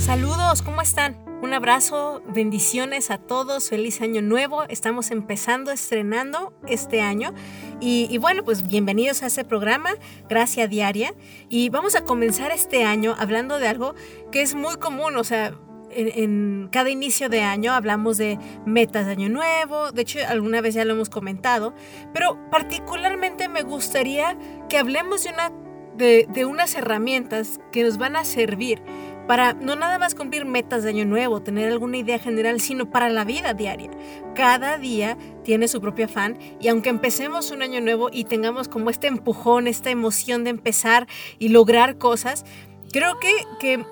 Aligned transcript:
Saludos, 0.00 0.62
¿cómo 0.62 0.80
están? 0.80 1.22
Un 1.42 1.52
abrazo, 1.52 2.22
bendiciones 2.26 3.10
a 3.10 3.18
todos, 3.18 3.68
feliz 3.68 4.00
año 4.00 4.22
nuevo. 4.22 4.64
Estamos 4.64 5.10
empezando, 5.10 5.70
estrenando 5.70 6.54
este 6.66 7.02
año. 7.02 7.34
Y, 7.80 8.16
bueno, 8.18 8.42
pues 8.42 8.66
bienvenidos 8.66 9.22
a 9.22 9.26
este 9.26 9.44
programa, 9.44 9.90
Gracia 10.28 10.66
Diaria. 10.68 11.14
Y 11.50 11.68
vamos 11.68 11.96
a 11.96 12.00
comenzar 12.04 12.50
este 12.50 12.82
año 12.82 13.14
hablando 13.18 13.58
de 13.58 13.68
algo 13.68 13.94
que 14.32 14.40
es 14.40 14.54
muy 14.54 14.76
común, 14.76 15.16
o 15.16 15.22
sea, 15.22 15.54
en, 15.90 16.68
cada 16.72 16.88
inicio 16.88 17.28
de 17.28 17.42
año 17.42 17.72
hablamos 17.72 18.16
de 18.16 18.38
metas 18.64 19.04
de 19.06 19.12
año 19.12 19.28
nuevo, 19.28 19.92
de 19.92 20.02
hecho 20.02 20.20
alguna 20.26 20.60
vez 20.60 20.74
ya 20.74 20.84
lo 20.84 20.94
hemos 20.94 21.10
comentado, 21.10 21.74
pero 22.14 22.38
particularmente 22.50 23.48
me 23.48 23.62
gustaría 23.62 24.38
que 24.68 24.78
hablemos 24.78 25.24
de, 25.24 25.30
una, 25.30 25.52
de 25.96 26.44
unas 26.44 26.74
herramientas 26.76 27.60
que 27.72 27.82
nos 27.82 27.98
van 27.98 28.14
a 28.14 28.24
servir 28.24 28.82
para 29.30 29.52
no 29.52 29.76
nada 29.76 29.96
más 30.00 30.16
cumplir 30.16 30.44
metas 30.44 30.82
de 30.82 30.88
año 30.88 31.04
nuevo, 31.04 31.40
tener 31.40 31.70
alguna 31.70 31.98
idea 31.98 32.18
general, 32.18 32.60
sino 32.60 32.90
para 32.90 33.08
la 33.10 33.22
vida 33.22 33.54
diaria. 33.54 33.88
Cada 34.34 34.76
día 34.76 35.16
tiene 35.44 35.68
su 35.68 35.80
propio 35.80 36.06
afán 36.06 36.36
y 36.58 36.66
aunque 36.66 36.88
empecemos 36.88 37.52
un 37.52 37.62
año 37.62 37.80
nuevo 37.80 38.08
y 38.12 38.24
tengamos 38.24 38.66
como 38.66 38.90
este 38.90 39.06
empujón, 39.06 39.68
esta 39.68 39.88
emoción 39.88 40.42
de 40.42 40.50
empezar 40.50 41.06
y 41.38 41.50
lograr 41.50 41.96
cosas, 41.96 42.44
creo 42.92 43.20
que, 43.20 43.30
que 43.60 43.86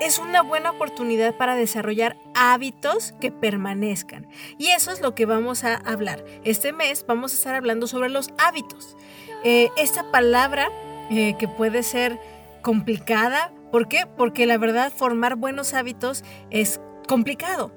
es 0.00 0.18
una 0.18 0.40
buena 0.40 0.70
oportunidad 0.70 1.36
para 1.36 1.54
desarrollar 1.54 2.16
hábitos 2.34 3.12
que 3.20 3.30
permanezcan. 3.30 4.26
Y 4.56 4.68
eso 4.68 4.90
es 4.90 5.02
lo 5.02 5.14
que 5.14 5.26
vamos 5.26 5.64
a 5.64 5.74
hablar. 5.74 6.24
Este 6.44 6.72
mes 6.72 7.04
vamos 7.06 7.32
a 7.32 7.34
estar 7.34 7.54
hablando 7.54 7.88
sobre 7.88 8.08
los 8.08 8.30
hábitos. 8.38 8.96
Eh, 9.44 9.68
esta 9.76 10.10
palabra 10.10 10.70
eh, 11.10 11.36
que 11.38 11.46
puede 11.46 11.82
ser 11.82 12.18
complicada, 12.62 13.52
¿Por 13.70 13.88
qué? 13.88 14.06
Porque 14.06 14.46
la 14.46 14.58
verdad 14.58 14.92
formar 14.94 15.36
buenos 15.36 15.74
hábitos 15.74 16.24
es 16.50 16.80
complicado. 17.06 17.72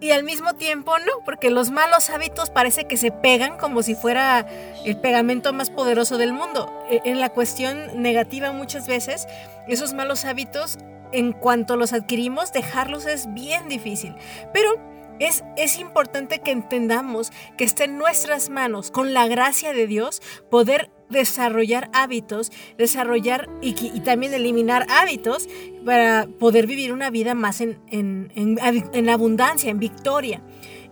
Y 0.00 0.10
al 0.10 0.22
mismo 0.24 0.54
tiempo 0.54 0.98
no, 0.98 1.24
porque 1.24 1.50
los 1.50 1.70
malos 1.70 2.10
hábitos 2.10 2.50
parece 2.50 2.84
que 2.84 2.96
se 2.96 3.10
pegan 3.10 3.56
como 3.56 3.82
si 3.82 3.94
fuera 3.94 4.46
el 4.84 4.98
pegamento 4.98 5.52
más 5.52 5.70
poderoso 5.70 6.18
del 6.18 6.32
mundo. 6.32 6.70
E, 6.90 7.00
en 7.04 7.20
la 7.20 7.30
cuestión 7.30 8.02
negativa 8.02 8.52
muchas 8.52 8.86
veces, 8.86 9.26
esos 9.66 9.94
malos 9.94 10.24
hábitos, 10.24 10.78
en 11.12 11.32
cuanto 11.32 11.76
los 11.76 11.92
adquirimos, 11.92 12.52
dejarlos 12.52 13.06
es 13.06 13.32
bien 13.32 13.68
difícil. 13.68 14.14
Pero 14.52 14.74
es, 15.20 15.44
es, 15.56 15.78
importante 15.78 16.40
que 16.40 16.50
entendamos 16.50 17.32
que 17.56 17.64
está 17.64 17.84
en 17.84 17.96
nuestras 17.96 18.50
manos, 18.50 18.90
con 18.90 19.14
la 19.14 19.26
gracia 19.26 19.72
de 19.72 19.86
Dios, 19.86 20.20
poder 20.50 20.90
desarrollar 21.08 21.90
hábitos, 21.92 22.52
desarrollar 22.78 23.48
y, 23.60 23.72
también 24.00 24.34
eliminar 24.34 24.86
hábitos 24.90 25.48
para 25.84 26.26
poder 26.38 26.66
vivir 26.66 26.92
una 26.92 27.10
vida 27.10 27.34
más 27.34 27.60
en, 27.60 27.78
en, 27.90 29.08
abundancia, 29.08 29.70
en 29.70 29.78
victoria. 29.78 30.42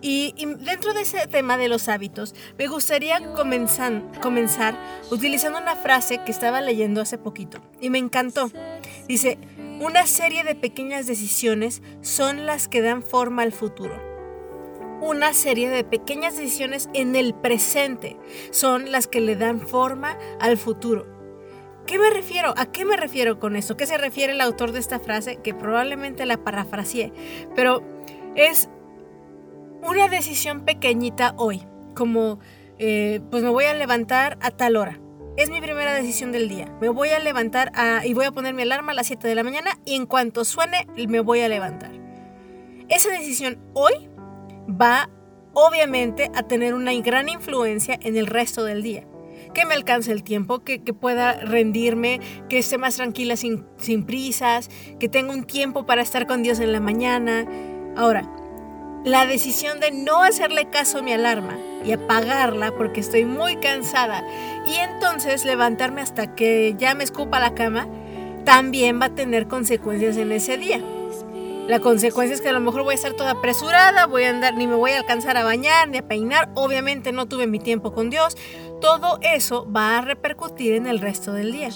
Y, 0.01 0.33
dentro 0.59 0.93
de 0.93 1.01
ese 1.01 1.27
tema 1.27 1.57
de 1.57 1.69
los 1.69 1.87
hábitos, 1.87 2.35
me 2.57 2.67
gustaría 2.67 3.33
comenzar, 3.33 4.03
comenzar 4.21 4.77
utilizando 5.11 5.59
una 5.59 5.75
frase 5.75 6.21
que 6.25 6.31
estaba 6.31 6.61
leyendo 6.61 7.01
hace 7.01 7.17
poquito 7.17 7.59
y 7.79 7.89
me 7.89 7.99
encantó. 7.99 8.51
Dice, 9.07 9.37
una 9.79 10.05
serie 10.05 10.43
de 10.43 10.55
pequeñas 10.55 11.07
decisiones 11.07 11.81
son 12.01 12.45
las 12.45 12.67
que 12.67 12.81
dan 12.81 13.03
forma 13.03 13.43
al 13.43 13.51
futuro 13.51 14.12
una 15.03 15.33
serie 15.33 15.69
de 15.69 15.83
pequeñas 15.83 16.37
decisiones 16.37 16.89
en 16.93 17.17
el 17.17 17.33
presente 17.33 18.17
son 18.51 18.89
las 18.91 19.07
que 19.07 19.19
le 19.19 19.35
dan 19.35 19.59
forma 19.59 20.17
al 20.39 20.57
futuro. 20.57 21.05
¿Qué 21.85 21.99
me 21.99 22.09
refiero? 22.09 22.53
¿A 22.55 22.67
qué 22.67 22.85
me 22.85 22.95
refiero 22.95 23.37
con 23.37 23.57
eso? 23.57 23.75
¿Qué 23.75 23.85
se 23.85 23.97
refiere 23.97 24.31
el 24.31 24.39
autor 24.39 24.71
de 24.71 24.79
esta 24.79 24.99
frase? 24.99 25.39
Que 25.43 25.53
probablemente 25.53 26.25
la 26.25 26.37
parafraseé, 26.37 27.11
pero 27.53 27.83
es 28.35 28.69
una 29.81 30.07
decisión 30.07 30.63
pequeñita 30.63 31.35
hoy, 31.37 31.63
como 31.95 32.39
eh, 32.79 33.19
pues 33.29 33.43
me 33.43 33.49
voy 33.49 33.65
a 33.65 33.73
levantar 33.73 34.37
a 34.41 34.51
tal 34.51 34.77
hora. 34.77 35.01
Es 35.35 35.49
mi 35.49 35.59
primera 35.59 35.93
decisión 35.93 36.31
del 36.31 36.47
día. 36.47 36.73
Me 36.79 36.87
voy 36.87 37.09
a 37.09 37.19
levantar 37.19 37.73
y 38.05 38.13
voy 38.13 38.25
a 38.25 38.31
poner 38.31 38.53
mi 38.53 38.61
alarma 38.61 38.93
a 38.93 38.95
las 38.95 39.07
7 39.07 39.27
de 39.27 39.35
la 39.35 39.43
mañana 39.43 39.71
y 39.83 39.95
en 39.95 40.05
cuanto 40.05 40.45
suene 40.45 40.87
me 40.95 41.19
voy 41.19 41.41
a 41.41 41.49
levantar. 41.49 41.91
Esa 42.87 43.09
decisión 43.09 43.59
hoy 43.73 44.09
va 44.69 45.09
obviamente 45.53 46.31
a 46.35 46.43
tener 46.43 46.73
una 46.73 46.93
gran 46.95 47.29
influencia 47.29 47.97
en 48.01 48.17
el 48.17 48.27
resto 48.27 48.63
del 48.63 48.81
día. 48.81 49.05
Que 49.53 49.65
me 49.65 49.75
alcance 49.75 50.11
el 50.11 50.23
tiempo, 50.23 50.63
que, 50.63 50.79
pueda 50.79 51.33
rendirme, 51.33 52.19
que 52.49 52.57
esté 52.57 52.77
más 52.77 52.95
tranquila 52.95 53.35
sin, 53.35 53.65
sin 53.77 54.03
prisas, 54.03 54.69
que 54.99 55.09
tenga 55.09 55.31
un 55.31 55.43
tiempo 55.43 55.85
para 55.85 56.01
estar 56.01 56.25
con 56.25 56.41
Dios 56.41 56.59
en 56.59 56.71
la 56.71 56.79
mañana. 56.79 57.45
Ahora, 57.95 58.27
la 59.05 59.25
decisión 59.25 59.79
de 59.79 59.91
no 59.91 60.23
hacerle 60.23 60.69
caso 60.69 60.99
a 60.99 61.01
mi 61.01 61.11
alarma 61.11 61.57
y 61.85 61.91
apagarla 61.91 62.71
porque 62.71 63.01
estoy 63.01 63.25
muy 63.25 63.57
cansada 63.57 64.23
y 64.65 64.75
entonces 64.75 65.45
levantarme 65.45 66.01
hasta 66.01 66.33
que 66.35 66.73
ya 66.77 66.95
me 66.95 67.03
escupa 67.03 67.39
la 67.39 67.53
cama, 67.53 67.87
también 68.45 68.99
va 69.01 69.07
a 69.07 69.15
tener 69.15 69.47
consecuencias 69.47 70.17
en 70.17 70.31
ese 70.31 70.57
día. 70.57 70.81
La 71.67 71.79
consecuencia 71.79 72.35
es 72.35 72.41
que 72.41 72.49
a 72.49 72.53
lo 72.53 72.59
mejor 72.59 72.83
voy 72.83 72.91
a 72.91 72.95
estar 72.95 73.13
toda 73.13 73.31
apresurada, 73.31 74.05
voy 74.05 74.23
a 74.23 74.29
andar, 74.29 74.55
ni 74.55 74.67
me 74.67 74.75
voy 74.75 74.91
a 74.91 74.97
alcanzar 74.97 75.37
a 75.37 75.45
bañar, 75.45 75.87
ni 75.87 75.97
a 75.97 76.07
peinar. 76.07 76.49
Obviamente 76.55 77.13
no 77.13 77.25
tuve 77.25 77.47
mi 77.47 77.57
tiempo 77.57 77.93
con 77.93 78.09
Dios. 78.09 78.35
Todo 78.81 79.17
eso 79.21 79.65
va 79.71 79.97
a 79.97 80.01
repercutir 80.01 80.73
en 80.73 80.87
el 80.87 80.99
resto 80.99 81.31
del 81.31 81.53
día. 81.53 81.69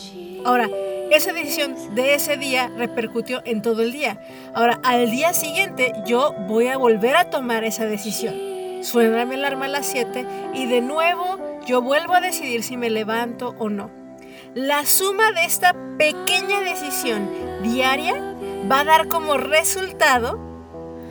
Ahora, 0.44 0.70
esa 1.10 1.32
decisión 1.32 1.96
de 1.96 2.16
ese 2.16 2.36
día 2.36 2.70
repercutió 2.76 3.42
en 3.46 3.62
todo 3.62 3.82
el 3.82 3.94
día. 3.94 4.20
Ahora, 4.54 4.82
al 4.84 5.10
día 5.10 5.34
siguiente 5.34 5.94
yo 6.06 6.34
voy 6.50 6.68
a 6.68 6.78
volver 6.78 7.16
a 7.16 7.30
tomar 7.30 7.64
esa 7.64 7.86
decisión. 7.86 8.36
Suena 8.82 9.26
mi 9.26 9.36
alarma 9.36 9.66
a 9.66 9.70
las 9.70 9.86
7 9.86 10.26
y 10.54 10.66
de 10.68 10.82
nuevo 10.82 11.40
yo 11.66 11.82
vuelvo 11.82 12.14
a 12.14 12.22
decidir 12.22 12.62
si 12.62 12.76
me 12.76 12.90
levanto 12.90 13.56
o 13.58 13.70
no. 13.70 13.90
La 14.54 14.86
suma 14.86 15.32
de 15.32 15.46
esta 15.46 15.74
pequeña 15.98 16.60
decisión 16.62 17.30
diaria 17.64 18.37
va 18.72 18.82
a 18.82 18.84
dar 18.84 19.08
como 19.08 19.38
resultado 19.38 20.40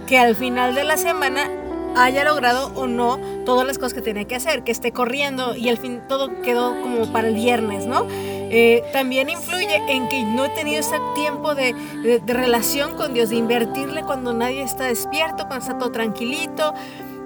que 0.07 0.19
al 0.19 0.37
final 0.37 0.75
de 0.75 0.85
la 0.85 0.97
semana 0.97 1.51
haya 1.97 2.25
logrado 2.25 2.73
o 2.75 2.87
no 2.87 3.19
todas 3.45 3.67
las 3.67 3.79
cosas 3.79 3.95
que 3.95 4.03
tenía 4.03 4.27
que 4.27 4.37
hacer, 4.37 4.63
que 4.63 4.73
esté 4.73 4.93
corriendo 4.93 5.57
y 5.57 5.69
al 5.69 5.79
fin 5.79 6.03
todo 6.09 6.43
quedó 6.43 6.81
como 6.83 7.11
para 7.11 7.29
el 7.29 7.35
viernes, 7.35 7.87
¿no? 7.87 8.07
Eh, 8.49 8.85
también 8.93 9.29
influye 9.29 9.83
en 9.89 10.09
que 10.09 10.23
no 10.23 10.45
he 10.45 10.49
tenido 10.51 10.79
ese 10.79 11.01
tiempo 11.15 11.55
de, 11.55 11.75
de, 12.03 12.33
relación 12.33 12.95
con 12.97 13.13
Dios, 13.13 13.31
de 13.31 13.37
invertirle 13.37 14.03
cuando 14.03 14.33
nadie 14.35 14.63
está 14.63 14.85
despierto, 14.85 15.47
cuando 15.49 15.67
está 15.67 15.79
todo 15.79 15.91
tranquilito. 15.91 16.75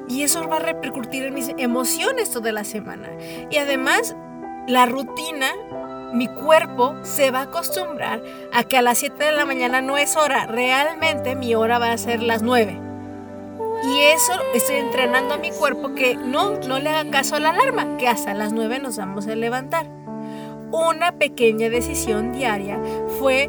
Y 0.09 0.23
eso 0.23 0.49
va 0.49 0.57
a 0.57 0.61
repercutir 0.61 1.25
en 1.25 1.35
mis 1.35 1.51
emociones 1.59 2.31
toda 2.31 2.51
la 2.53 2.65
semana. 2.65 3.09
Y 3.51 3.59
además, 3.59 4.17
la 4.67 4.87
rutina 4.87 5.53
mi 6.13 6.29
cuerpo 6.29 6.97
se 7.03 7.31
va 7.31 7.41
a 7.41 7.43
acostumbrar 7.43 8.23
a 8.53 8.65
que 8.65 8.77
a 8.77 8.83
las 8.83 8.99
7 8.99 9.25
de 9.25 9.33
la 9.33 9.45
mañana 9.45 9.81
no 9.81 9.97
es 9.97 10.17
hora. 10.17 10.47
Realmente 10.47 11.37
mi 11.37 11.55
hora 11.55 11.79
va 11.79 11.93
a 11.93 11.99
ser 11.99 12.23
las 12.23 12.43
9. 12.43 12.79
Y 13.85 14.01
eso 14.01 14.33
estoy 14.55 14.77
entrenando 14.77 15.35
a 15.35 15.39
mi 15.39 15.51
cuerpo 15.51 15.95
que 15.95 16.15
no, 16.15 16.59
no 16.69 16.79
le 16.79 16.91
haga 16.91 17.11
caso 17.11 17.37
a 17.37 17.41
la 17.41 17.51
alarma, 17.51 17.97
que 17.97 18.09
hasta 18.09 18.35
las 18.35 18.53
9 18.53 18.79
nos 18.79 18.97
vamos 18.99 19.27
a 19.27 19.35
levantar. 19.35 19.87
Una 20.71 21.13
pequeña 21.13 21.69
decisión 21.69 22.33
diaria 22.33 22.79
fue 23.19 23.49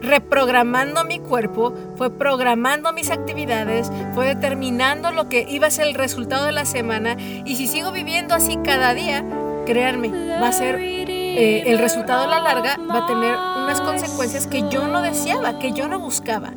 reprogramando 0.00 1.04
mi 1.04 1.18
cuerpo, 1.18 1.74
fue 1.96 2.10
programando 2.10 2.92
mis 2.92 3.10
actividades, 3.10 3.90
fue 4.14 4.26
determinando 4.26 5.10
lo 5.10 5.28
que 5.28 5.46
iba 5.48 5.66
a 5.66 5.70
ser 5.70 5.88
el 5.88 5.94
resultado 5.94 6.46
de 6.46 6.52
la 6.52 6.64
semana. 6.64 7.16
Y 7.44 7.56
si 7.56 7.66
sigo 7.66 7.90
viviendo 7.90 8.34
así 8.34 8.58
cada 8.64 8.94
día, 8.94 9.24
créanme, 9.66 10.10
va 10.40 10.48
a 10.48 10.52
ser 10.52 11.03
eh, 11.36 11.64
el 11.66 11.78
resultado 11.78 12.24
a 12.24 12.26
la 12.26 12.38
larga 12.38 12.78
va 12.88 13.04
a 13.04 13.06
tener 13.06 13.34
unas 13.34 13.80
consecuencias 13.80 14.46
que 14.46 14.68
yo 14.68 14.86
no 14.86 15.02
deseaba, 15.02 15.58
que 15.58 15.72
yo 15.72 15.88
no 15.88 15.98
buscaba. 15.98 16.52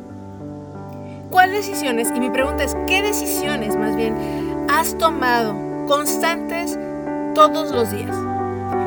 ¿Cuáles 1.30 1.66
decisiones? 1.66 2.10
Y 2.14 2.20
mi 2.20 2.30
pregunta 2.30 2.64
es, 2.64 2.76
¿qué 2.86 3.02
decisiones 3.02 3.76
más 3.76 3.96
bien 3.96 4.66
has 4.70 4.96
tomado 4.96 5.54
constantes 5.86 6.78
todos 7.34 7.72
los 7.72 7.90
días? 7.90 8.16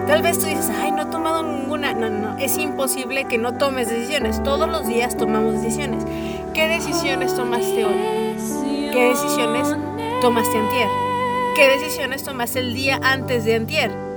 Tal 0.08 0.22
vez 0.22 0.40
tú 0.40 0.46
dices, 0.46 0.70
ay, 0.82 0.92
no 0.92 1.04
he 1.04 1.06
tomado 1.06 1.44
ninguna. 1.44 1.94
No, 1.94 2.10
no, 2.10 2.38
es 2.38 2.58
imposible 2.58 3.26
que 3.26 3.38
no 3.38 3.58
tomes 3.58 3.90
decisiones. 3.90 4.42
Todos 4.44 4.70
los 4.70 4.88
días 4.88 5.16
tomamos 5.18 5.62
decisiones. 5.62 6.04
¿Qué 6.54 6.68
decisiones 6.68 7.36
tomaste 7.36 7.86
hoy? 7.86 7.96
¿Qué 8.92 9.10
decisiones 9.10 9.68
tomaste 10.22 10.58
antier? 10.58 10.88
¿Qué 11.56 11.68
decisiones 11.68 12.24
tomaste 12.24 12.60
el 12.60 12.74
día 12.74 13.00
antes 13.04 13.46
de 13.46 13.56
antier? 13.56 14.11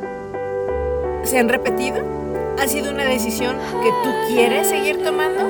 Se 1.25 1.39
han 1.39 1.49
repetido. 1.49 1.97
¿Ha 2.59 2.69
sido 2.69 2.93
una 2.93 3.05
decisión 3.05 3.57
que 3.83 3.91
tú 4.03 4.11
quieres 4.29 4.69
seguir 4.69 5.03
tomando? 5.03 5.43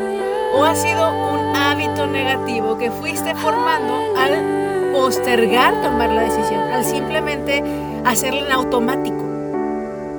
¿O 0.54 0.64
ha 0.64 0.74
sido 0.74 1.10
un 1.10 1.56
hábito 1.56 2.06
negativo 2.06 2.78
que 2.78 2.90
fuiste 2.90 3.34
formando 3.34 3.94
al 4.16 4.92
postergar 4.92 5.82
tomar 5.82 6.10
la 6.10 6.22
decisión, 6.22 6.60
al 6.72 6.84
simplemente 6.84 7.62
hacerla 8.04 8.46
en 8.46 8.52
automático? 8.52 9.22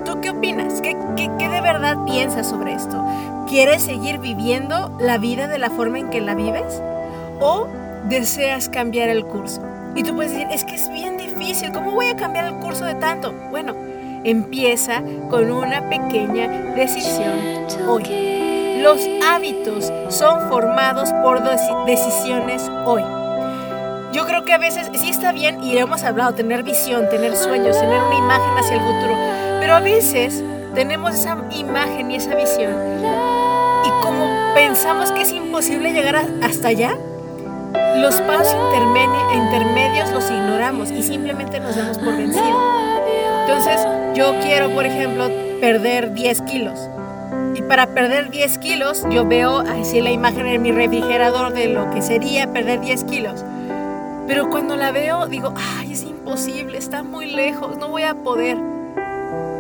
¿Tú 0.06 0.22
qué 0.22 0.30
opinas? 0.30 0.82
¿Qué, 0.82 0.96
qué 1.16 1.50
de 1.50 1.62
verdad 1.62 1.98
piensas 2.06 2.48
sobre 2.48 2.74
esto? 2.74 3.04
¿Quieres 3.48 3.84
seguir 3.84 4.20
viviendo 4.20 4.96
la 5.00 5.18
vida 5.18 5.48
de 5.48 5.58
la 5.58 5.70
forma 5.70 6.00
en 6.00 6.10
que 6.10 6.22
la 6.22 6.36
vives? 6.36 6.82
¿O 7.40 7.68
deseas 8.10 8.70
cambiar 8.70 9.10
el 9.10 9.26
curso? 9.26 9.62
Y 9.96 10.04
tú 10.04 10.14
puedes 10.14 10.34
decir, 10.34 10.48
es 10.52 10.66
que 10.66 10.76
es 10.76 10.92
bien 10.92 11.18
difícil, 11.18 11.72
¿cómo 11.72 11.92
voy 11.92 12.08
a 12.08 12.16
cambiar 12.18 12.46
el 12.46 12.56
curso 12.56 12.84
de 12.84 12.96
tanto? 12.96 13.34
Bueno, 13.50 13.74
empieza 14.26 15.04
con 15.30 15.52
una 15.52 15.88
pequeña 15.88 16.74
decisión 16.76 17.68
hoy. 17.88 18.82
Los 18.82 19.00
hábitos 19.26 19.94
son 20.10 20.50
formados 20.50 21.14
por 21.24 21.42
decisiones 21.86 22.70
hoy. 22.86 23.04
Yo 24.12 24.26
creo 24.26 24.44
que 24.44 24.54
a 24.54 24.58
veces 24.58 24.90
sí 24.94 25.10
está 25.10 25.32
bien, 25.32 25.64
y 25.64 25.78
hemos 25.78 26.04
hablado, 26.04 26.34
tener 26.34 26.64
visión, 26.64 27.08
tener 27.10 27.36
sueños, 27.36 27.80
tener 27.80 28.02
una 28.02 28.16
imagen 28.16 28.58
hacia 28.58 28.76
el 28.76 28.82
futuro, 28.82 29.16
pero 29.60 29.76
a 29.76 29.80
veces 29.80 30.44
tenemos 30.74 31.16
esa 31.16 31.38
imagen 31.52 32.12
y 32.12 32.16
esa 32.16 32.36
visión, 32.36 32.74
y 33.86 33.90
como 34.02 34.28
pensamos 34.56 35.12
que 35.12 35.22
es 35.22 35.32
imposible 35.32 35.92
llegar 35.92 36.26
hasta 36.42 36.70
allá, 36.70 36.98
los 37.98 38.16
pasos 38.22 38.56
intermedios 39.34 40.12
los 40.12 40.30
ignoramos 40.30 40.92
y 40.92 41.04
simplemente 41.04 41.60
nos 41.60 41.76
damos 41.76 41.98
por 41.98 42.16
vencidos. 42.16 42.95
Entonces, 43.48 43.80
yo 44.16 44.34
quiero, 44.42 44.72
por 44.72 44.88
ejemplo, 44.88 45.30
perder 45.62 46.14
10 46.16 46.42
kilos. 46.42 46.90
Y 47.54 47.62
para 47.62 47.86
perder 47.86 48.32
10 48.32 48.58
kilos, 48.58 49.06
yo 49.12 49.24
veo 49.24 49.60
así 49.60 50.02
la 50.02 50.10
imagen 50.10 50.48
en 50.48 50.64
mi 50.64 50.72
refrigerador 50.72 51.54
de 51.54 51.68
lo 51.68 51.92
que 51.92 52.02
sería 52.02 52.52
perder 52.52 52.82
10 52.82 53.04
kilos. 53.04 53.46
Pero 54.26 54.50
cuando 54.50 54.76
la 54.76 54.92
veo, 54.92 55.28
digo, 55.28 55.54
ay, 55.78 55.94
es 55.94 56.02
imposible, 56.02 56.80
está 56.80 57.04
muy 57.04 57.28
lejos, 57.28 57.78
no 57.78 57.90
voy 57.90 58.02
a 58.02 58.16
poder. 58.16 58.58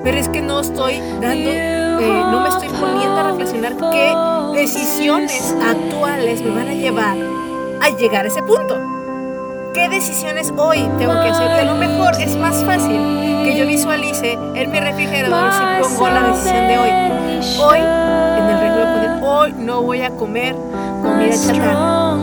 Pero 0.03 0.17
es 0.17 0.29
que 0.29 0.41
no 0.41 0.61
estoy 0.61 0.99
dando, 1.21 1.51
eh, 1.51 2.23
no 2.31 2.41
me 2.41 2.49
estoy 2.49 2.69
poniendo 2.69 3.17
a 3.17 3.29
reflexionar 3.29 3.75
qué 3.91 4.59
decisiones 4.59 5.55
actuales 5.63 6.41
me 6.41 6.49
van 6.49 6.69
a 6.69 6.73
llevar 6.73 7.17
a 7.81 7.89
llegar 7.89 8.25
a 8.25 8.29
ese 8.29 8.41
punto. 8.41 8.94
¿Qué 9.75 9.89
decisiones 9.89 10.53
hoy 10.55 10.89
tengo 10.97 11.21
que 11.21 11.29
hacer? 11.29 11.51
a 11.51 11.63
lo 11.65 11.75
mejor 11.75 12.15
es 12.15 12.37
más 12.37 12.63
fácil 12.63 12.97
que 13.43 13.57
yo 13.57 13.67
visualice 13.67 14.39
en 14.55 14.71
mi 14.71 14.79
refrigerador 14.79 15.51
si 15.51 15.83
pongo 15.83 16.07
la 16.07 16.29
decisión 16.29 16.67
de 16.69 16.77
hoy. 16.77 16.89
Hoy, 17.59 17.79
en 17.79 18.45
el 18.45 18.57
refrigerador, 18.57 19.21
hoy 19.21 19.53
no 19.57 19.81
voy 19.81 20.01
a 20.01 20.11
comer 20.11 20.55
comida 21.01 21.35
chatarra. 21.35 22.15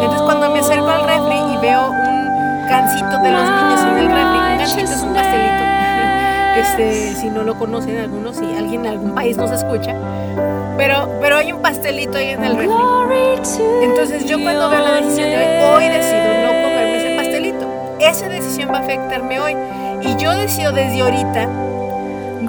Entonces 0.00 0.22
cuando 0.22 0.50
me 0.50 0.60
acerco 0.60 0.86
al 0.86 1.04
refri 1.08 1.38
y 1.54 1.56
veo 1.60 1.90
un 1.90 2.68
cancito 2.68 3.18
de 3.18 3.32
los 3.32 3.50
niños 3.50 3.80
en 3.80 3.98
el 3.98 4.06
refri, 4.06 4.38
un 4.38 4.58
cancito 4.58 4.92
es 4.92 5.02
un 5.02 5.12
pastelito. 5.12 5.62
Este, 6.52 7.14
si 7.14 7.30
no 7.30 7.42
lo 7.42 7.58
conocen 7.58 7.98
algunos, 7.98 8.36
si 8.36 8.44
alguien 8.44 8.84
en 8.84 8.92
algún 8.92 9.14
país 9.14 9.36
nos 9.36 9.50
escucha, 9.50 9.96
pero, 10.76 11.08
pero 11.20 11.38
hay 11.38 11.50
un 11.50 11.62
pastelito 11.62 12.18
ahí 12.18 12.28
en 12.28 12.44
el 12.44 12.56
refri. 12.56 13.64
Entonces 13.82 14.26
yo 14.26 14.40
cuando 14.40 14.70
veo 14.70 14.80
la 14.80 14.92
decisión 15.00 15.30
de 15.30 15.36
hoy, 15.38 15.84
hoy 15.84 15.88
decido 15.88 16.31
esa 18.04 18.28
decisión 18.28 18.70
va 18.72 18.78
a 18.78 18.80
afectarme 18.80 19.40
hoy. 19.40 19.56
Y 20.02 20.16
yo 20.16 20.32
decido 20.32 20.72
desde 20.72 21.00
ahorita 21.00 21.48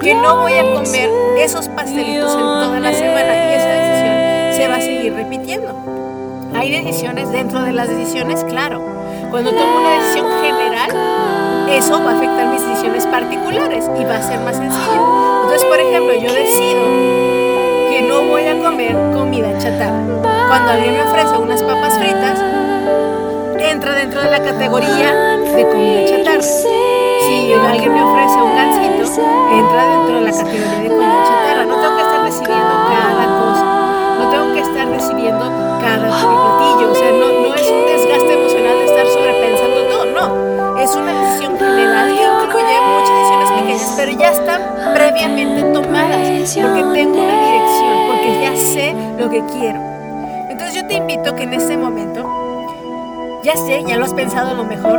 que 0.00 0.14
no 0.14 0.42
voy 0.42 0.54
a 0.54 0.62
comer 0.62 1.10
esos 1.38 1.68
pastelitos 1.68 2.32
en 2.32 2.40
toda 2.40 2.80
la 2.80 2.92
semana 2.92 3.34
y 3.34 3.54
esa 3.54 3.68
decisión 3.68 4.54
se 4.56 4.68
va 4.68 4.76
a 4.76 4.80
seguir 4.80 5.14
repitiendo. 5.14 5.74
Hay 6.54 6.70
decisiones 6.70 7.30
dentro 7.32 7.62
de 7.62 7.72
las 7.72 7.88
decisiones, 7.88 8.44
claro. 8.44 8.80
Cuando 9.30 9.50
tomo 9.50 9.80
una 9.80 9.90
decisión 9.98 10.26
general, 10.42 10.90
eso 11.70 12.02
va 12.02 12.12
a 12.12 12.16
afectar 12.16 12.46
mis 12.48 12.66
decisiones 12.66 13.06
particulares 13.06 13.90
y 13.98 14.04
va 14.04 14.16
a 14.16 14.22
ser 14.22 14.40
más 14.40 14.56
sencillo. 14.56 15.42
Entonces, 15.42 15.64
por 15.64 15.78
ejemplo, 15.78 16.14
yo 16.14 16.32
decido 16.32 16.82
que 17.90 18.06
no 18.08 18.22
voy 18.24 18.46
a 18.46 18.58
comer 18.60 18.96
comida 19.14 19.58
chatarra. 19.58 20.02
Cuando 20.48 20.70
alguien 20.70 20.94
me 20.94 21.02
ofrece 21.02 21.36
unas 21.36 21.62
papas 21.62 21.98
fritas, 21.98 22.38
entra 23.58 23.94
dentro 23.94 24.22
de 24.22 24.30
la 24.30 24.42
categoría 24.42 25.40
de 25.54 25.68
comida 25.68 26.04
chatarra. 26.04 26.42
Si 26.42 27.52
alguien 27.52 27.92
me 27.92 28.02
ofrece 28.02 28.42
un 28.42 28.54
gansito, 28.54 29.22
entra 29.52 29.86
dentro 29.88 30.14
de 30.16 30.20
la 30.22 30.30
categoría 30.30 30.80
de 30.82 30.88
comida 30.88 31.24
chatarra. 31.24 31.64
No 31.64 31.76
tengo 31.80 31.96
que 31.96 32.02
estar 32.02 32.22
recibiendo 32.22 32.74
cada 32.90 33.26
cosa, 33.38 33.64
no 34.18 34.30
tengo 34.30 34.54
que 34.54 34.60
estar 34.60 34.88
recibiendo 34.88 35.44
cada 35.80 36.08
platillo. 36.08 36.90
O 36.90 36.94
sea, 36.94 37.10
no, 37.12 37.26
no 37.48 37.54
es 37.54 37.70
un 37.70 37.86
desgaste 37.86 38.32
emocional 38.34 38.78
de 38.78 38.84
estar 38.84 39.06
sobrepensando 39.06 39.80
todo, 39.86 40.04
no. 40.06 40.78
Es 40.78 40.94
una 40.96 41.12
decisión 41.12 41.58
general 41.58 42.08
que 42.08 42.24
incluye 42.46 42.74
muchas 42.80 43.16
decisiones 43.18 43.50
pequeñas, 43.50 43.94
pero 43.96 44.12
ya 44.12 44.30
están 44.32 44.94
previamente 44.94 45.62
tomadas 45.72 46.54
porque 46.54 46.82
tengo 46.94 47.22
una 47.22 47.36
dirección, 47.46 47.96
porque 48.08 48.40
ya 48.42 48.56
sé 48.56 48.94
lo 49.18 49.30
que 49.30 49.42
quiero. 49.56 49.80
Entonces 50.50 50.74
yo 50.74 50.86
te 50.86 50.94
invito 50.94 51.34
que 51.34 51.44
en 51.44 51.54
este 51.54 51.76
momento 51.76 52.43
ya 53.44 53.56
sé, 53.58 53.84
ya 53.86 53.98
lo 53.98 54.06
has 54.06 54.14
pensado 54.14 54.54
lo 54.54 54.64
mejor. 54.64 54.98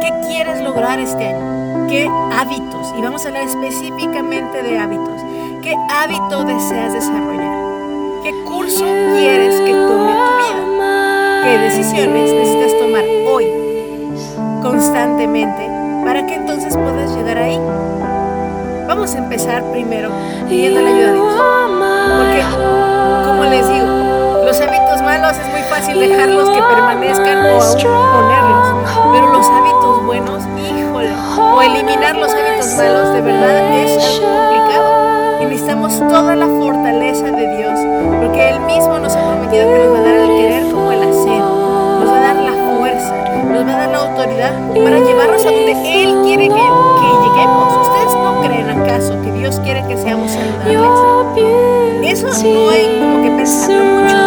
¿Qué 0.00 0.12
quieres 0.26 0.60
lograr 0.60 0.98
este 0.98 1.28
año? 1.28 1.86
¿Qué 1.88 2.10
hábitos? 2.32 2.92
Y 2.98 3.00
vamos 3.00 3.24
a 3.24 3.28
hablar 3.28 3.44
específicamente 3.44 4.62
de 4.62 4.78
hábitos. 4.78 5.22
¿Qué 5.62 5.76
hábito 5.90 6.44
deseas 6.44 6.92
desarrollar? 6.92 7.54
¿Qué 8.24 8.32
curso 8.44 8.84
quieres 8.84 9.60
que 9.60 9.72
tome 9.72 10.12
tu 10.12 10.30
vida? 10.42 11.42
¿Qué 11.44 11.58
decisiones 11.58 12.32
necesitas 12.32 12.78
tomar 12.80 13.04
hoy, 13.32 13.46
constantemente, 14.60 15.70
para 16.04 16.26
que 16.26 16.34
entonces 16.34 16.74
puedas 16.74 17.14
llegar 17.14 17.38
ahí? 17.38 17.60
Vamos 18.88 19.14
a 19.14 19.18
empezar 19.18 19.62
primero 19.70 20.10
pidiendo 20.48 20.80
la 20.80 20.88
ayuda 20.88 21.06
de 21.06 21.12
Dios. 21.12 21.34
Porque, 22.18 22.42
como 23.28 23.44
les 23.44 23.68
digo, 23.68 24.03
malos 25.18 25.38
es 25.38 25.48
muy 25.48 25.62
fácil 25.62 26.00
dejarlos 26.00 26.50
que 26.50 26.60
permanezcan 26.60 27.46
o 27.46 27.62
aún 27.62 27.80
ponerlos. 27.80 28.66
Pero 29.12 29.32
los 29.32 29.46
hábitos 29.46 30.04
buenos, 30.06 30.42
híjole, 30.58 31.10
o 31.38 31.62
eliminar 31.62 32.16
los 32.16 32.32
hábitos 32.32 32.74
malos 32.76 33.12
de 33.12 33.20
verdad 33.20 33.74
es 33.76 34.20
complicado. 34.20 35.40
Y 35.40 35.44
necesitamos 35.46 35.98
toda 35.98 36.34
la 36.34 36.46
fortaleza 36.46 37.26
de 37.26 37.56
Dios, 37.56 37.78
porque 38.20 38.50
Él 38.50 38.60
mismo 38.60 38.98
nos 38.98 39.14
ha 39.14 39.22
prometido 39.22 39.72
que 39.72 39.78
nos 39.78 39.94
va 39.94 39.98
a 39.98 40.02
dar 40.02 40.14
el 40.14 40.28
querer 40.28 40.72
como 40.72 40.92
el 40.92 41.02
hacer, 41.02 41.40
nos 41.40 42.10
va 42.10 42.16
a 42.16 42.20
dar 42.20 42.36
la 42.36 42.76
fuerza, 42.76 43.14
nos 43.52 43.66
va 43.66 43.72
a 43.72 43.76
dar 43.76 43.90
la 43.90 43.98
autoridad 43.98 44.52
para 44.72 44.98
llevarnos 44.98 45.46
a 45.46 45.50
donde 45.50 46.02
Él 46.02 46.22
quiere 46.24 46.48
que, 46.48 46.54
que 46.54 47.08
lleguemos. 47.22 47.86
¿Ustedes 47.86 48.14
no 48.14 48.42
creen 48.42 48.70
acaso 48.70 49.20
que 49.22 49.32
Dios 49.32 49.60
quiere 49.60 49.86
que 49.86 49.96
seamos 49.96 50.30
saludables? 50.32 51.14
Eso 52.02 52.26
no 52.26 52.70
hay 52.70 52.98
como 53.00 53.22
que 53.22 53.30
pensarlo 53.30 54.02
mucho. 54.02 54.23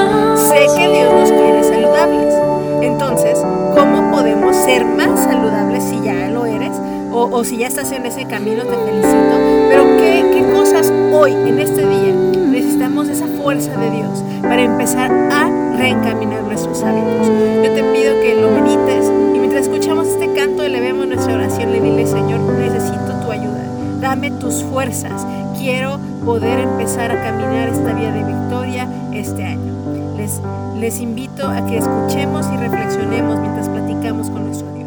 Que 0.78 0.88
Dios 0.90 1.12
nos 1.12 1.32
quiere 1.32 1.64
saludables. 1.64 2.36
Entonces, 2.84 3.40
¿cómo 3.76 4.12
podemos 4.12 4.56
ser 4.56 4.86
más 4.86 5.24
saludables 5.24 5.84
si 5.84 6.00
ya 6.02 6.30
lo 6.30 6.46
eres? 6.46 6.72
O, 7.12 7.44
si 7.44 7.58
ya 7.58 7.68
estás 7.68 7.92
en 7.92 8.06
ese 8.06 8.26
camino, 8.26 8.62
te 8.62 8.76
felicito. 8.76 9.38
Pero 9.70 9.84
¿qué, 9.98 10.24
¿qué 10.34 10.54
cosas 10.54 10.94
hoy, 11.12 11.32
en 11.34 11.58
este 11.58 11.82
día, 11.82 12.14
necesitamos 12.52 13.10
esa 13.10 13.26
fuerza 13.26 13.76
de 13.76 13.90
Dios 13.90 14.24
para 14.44 14.62
empezar 14.62 15.12
a 15.12 15.50
reencaminar 15.78 16.44
nuestros 16.44 16.84
hábitos? 16.84 17.28
Yo 17.28 17.74
te 17.74 17.84
pido 17.84 18.14
que 18.22 18.36
lo 18.40 18.52
medites 18.52 19.12
y 19.34 19.40
mientras 19.40 19.64
escuchamos 19.64 20.08
este 20.08 20.32
canto, 20.34 20.62
elevemos 20.62 21.08
nuestra 21.08 21.34
oración, 21.34 21.72
le 21.72 21.82
dile, 21.82 22.06
Señor, 22.06 22.40
necesito 22.42 23.20
tu 23.26 23.32
ayuda. 23.32 23.64
Dame 24.00 24.30
tus 24.30 24.64
fuerzas. 24.64 25.26
Quiero 25.58 25.98
poder 26.24 26.60
empezar 26.60 27.12
a 27.12 27.24
caminar 27.24 27.70
esta 27.70 27.94
vía 27.94 28.12
de 28.12 28.24
victoria 28.24 28.88
este 29.12 29.44
año. 29.44 29.77
Les, 30.18 31.00
invito 31.00 31.48
a 31.48 31.64
que 31.68 31.78
escuchemos 31.78 32.48
y 32.52 32.58
reflexionemos 32.58 33.40
mientras 33.40 33.70
platicamos 33.70 34.30
con 34.32 34.46
nuestro 34.46 34.68
Regresamos 34.68 34.87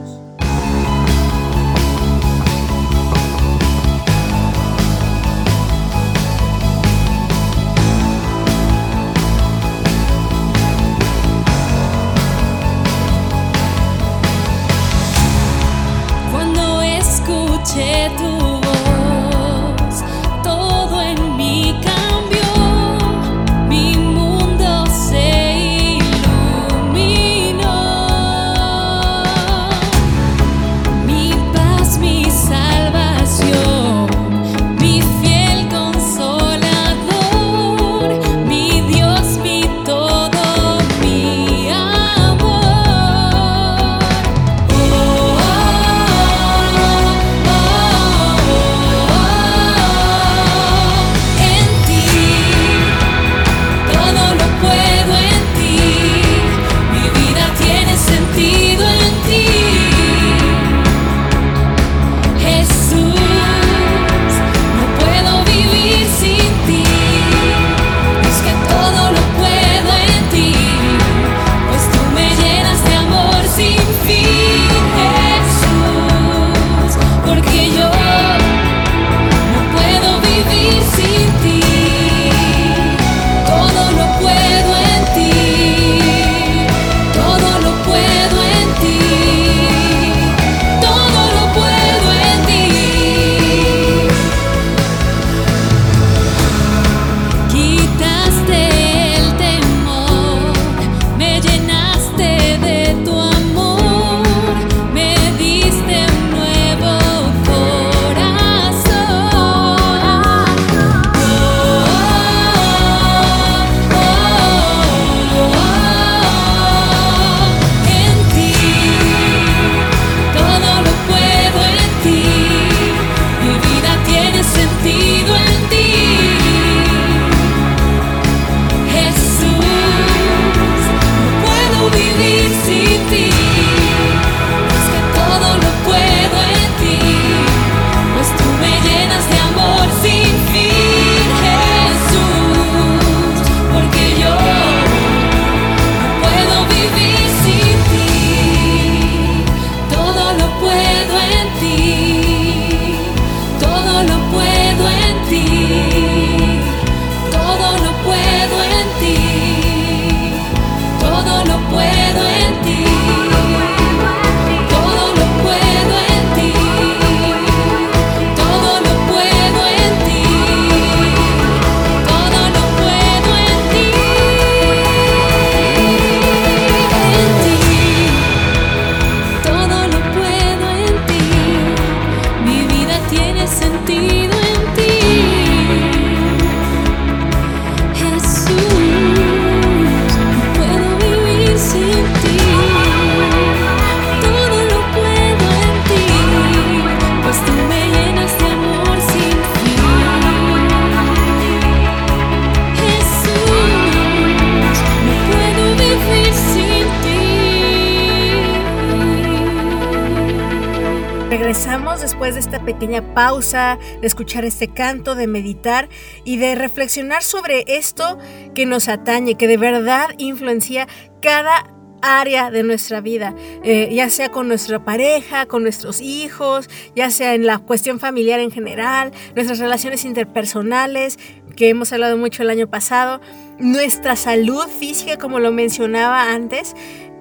pausa, 213.15 213.79
de 214.01 214.07
escuchar 214.07 214.45
este 214.45 214.69
canto, 214.69 215.15
de 215.15 215.27
meditar 215.27 215.89
y 216.25 216.37
de 216.37 216.55
reflexionar 216.55 217.23
sobre 217.23 217.65
esto 217.67 218.19
que 218.55 218.67
nos 218.67 218.89
atañe, 218.89 219.37
que 219.37 219.49
de 219.49 219.57
verdad 219.57 220.11
influencia 220.19 220.87
cada 221.21 221.67
área 222.03 222.51
de 222.51 222.63
nuestra 222.63 223.01
vida, 223.01 223.35
eh, 223.63 223.89
ya 223.93 224.09
sea 224.11 224.31
con 224.31 224.49
nuestra 224.49 224.85
pareja, 224.85 225.47
con 225.47 225.63
nuestros 225.63 226.01
hijos, 226.01 226.69
ya 226.97 227.11
sea 227.11 227.35
en 227.35 227.47
la 227.47 227.59
cuestión 227.59 228.01
familiar 228.01 228.41
en 228.41 228.51
general, 228.51 229.13
nuestras 229.35 229.59
relaciones 229.59 230.05
interpersonales, 230.05 231.19
que 231.57 231.69
hemos 231.69 231.93
hablado 231.93 232.17
mucho 232.17 232.43
el 232.43 232.51
año 232.51 232.69
pasado, 232.69 233.21
nuestra 233.59 234.17
salud 234.17 234.67
física, 234.67 235.19
como 235.19 235.41
lo 235.41 235.53
mencionaba 235.53 236.33
antes, 236.33 236.75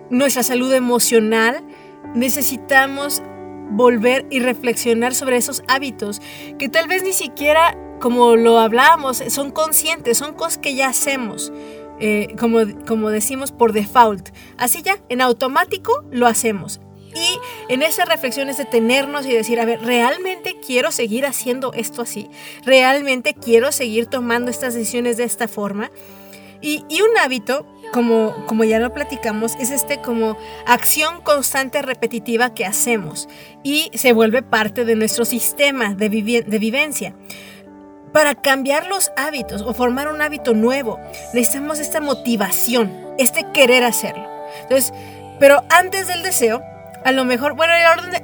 nuestra 0.10 0.43
salud 0.43 0.74
emocional. 0.74 1.62
Necesitamos 2.15 3.22
volver 3.69 4.25
y 4.29 4.39
reflexionar 4.39 5.15
sobre 5.15 5.38
esos 5.38 5.63
hábitos 5.67 6.21
que 6.57 6.69
tal 6.69 6.88
vez 6.88 7.03
ni 7.03 7.13
siquiera, 7.13 7.77
como 7.99 8.35
lo 8.35 8.59
hablábamos, 8.59 9.23
son 9.29 9.51
conscientes, 9.51 10.17
son 10.17 10.33
cosas 10.33 10.57
que 10.57 10.75
ya 10.75 10.89
hacemos. 10.89 11.51
Eh, 12.01 12.35
como, 12.39 12.59
como 12.88 13.09
decimos 13.09 13.51
por 13.51 13.73
default. 13.73 14.29
Así 14.57 14.81
ya, 14.81 14.99
en 15.09 15.19
automático 15.19 16.05
lo 16.11 16.27
hacemos. 16.27 16.79
Y 17.13 17.39
en 17.73 17.81
esa 17.81 18.05
reflexión 18.05 18.49
es 18.49 18.57
detenernos 18.57 19.25
y 19.25 19.33
decir, 19.33 19.59
a 19.59 19.65
ver, 19.65 19.81
¿realmente 19.81 20.57
quiero 20.65 20.91
seguir 20.91 21.25
haciendo 21.25 21.73
esto 21.73 22.01
así? 22.01 22.29
¿Realmente 22.63 23.33
quiero 23.33 23.71
seguir 23.71 24.05
tomando 24.05 24.51
estas 24.51 24.75
decisiones 24.75 25.17
de 25.17 25.23
esta 25.23 25.47
forma? 25.47 25.91
Y, 26.61 26.85
y 26.88 27.01
un 27.01 27.17
hábito 27.17 27.65
como, 27.91 28.46
como 28.46 28.63
ya 28.63 28.79
lo 28.79 28.93
platicamos, 28.93 29.55
es 29.60 29.72
este 29.72 30.01
como 30.01 30.38
acción 30.65 31.22
constante 31.22 31.81
repetitiva 31.81 32.53
que 32.53 32.65
hacemos 32.65 33.27
y 33.63 33.91
se 33.93 34.13
vuelve 34.13 34.41
parte 34.41 34.86
de 34.86 34.96
nuestro 34.96 35.25
sistema 35.25 35.93
de, 35.93 36.10
de 36.10 36.60
vivencia. 36.60 37.15
Para 38.13 38.34
cambiar 38.34 38.88
los 38.88 39.12
hábitos 39.17 39.62
o 39.62 39.74
formar 39.74 40.08
un 40.08 40.22
hábito 40.22 40.53
nuevo, 40.53 41.00
necesitamos 41.34 41.79
esta 41.79 42.01
motivación, 42.01 42.91
este 43.19 43.46
querer 43.53 43.84
hacerlo. 43.84 44.27
Entonces, 44.63 44.93
pero 45.39 45.63
antes 45.69 46.08
del 46.08 46.24
deseo, 46.24 46.62
a 47.03 47.12
lo 47.12 47.25
mejor, 47.25 47.53
bueno, 47.53 47.74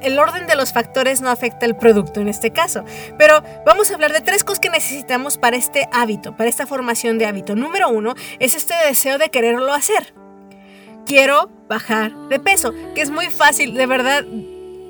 el 0.02 0.18
orden, 0.18 0.46
de 0.46 0.56
los 0.56 0.72
factores 0.72 1.20
no 1.20 1.30
afecta 1.30 1.66
el 1.66 1.76
producto 1.76 2.20
en 2.20 2.28
este 2.28 2.50
caso, 2.50 2.84
pero 3.18 3.42
vamos 3.64 3.90
a 3.90 3.94
hablar 3.94 4.12
de 4.12 4.20
tres 4.20 4.44
cosas 4.44 4.60
que 4.60 4.70
necesitamos 4.70 5.38
para 5.38 5.56
este 5.56 5.88
hábito, 5.92 6.36
para 6.36 6.48
esta 6.48 6.66
formación 6.66 7.18
de 7.18 7.26
hábito. 7.26 7.56
Número 7.56 7.88
uno 7.88 8.14
es 8.38 8.54
este 8.54 8.74
deseo 8.86 9.18
de 9.18 9.30
quererlo 9.30 9.72
hacer. 9.72 10.14
Quiero 11.06 11.50
bajar 11.68 12.12
de 12.28 12.40
peso, 12.40 12.74
que 12.94 13.00
es 13.00 13.10
muy 13.10 13.26
fácil, 13.26 13.74
de 13.74 13.86
verdad. 13.86 14.24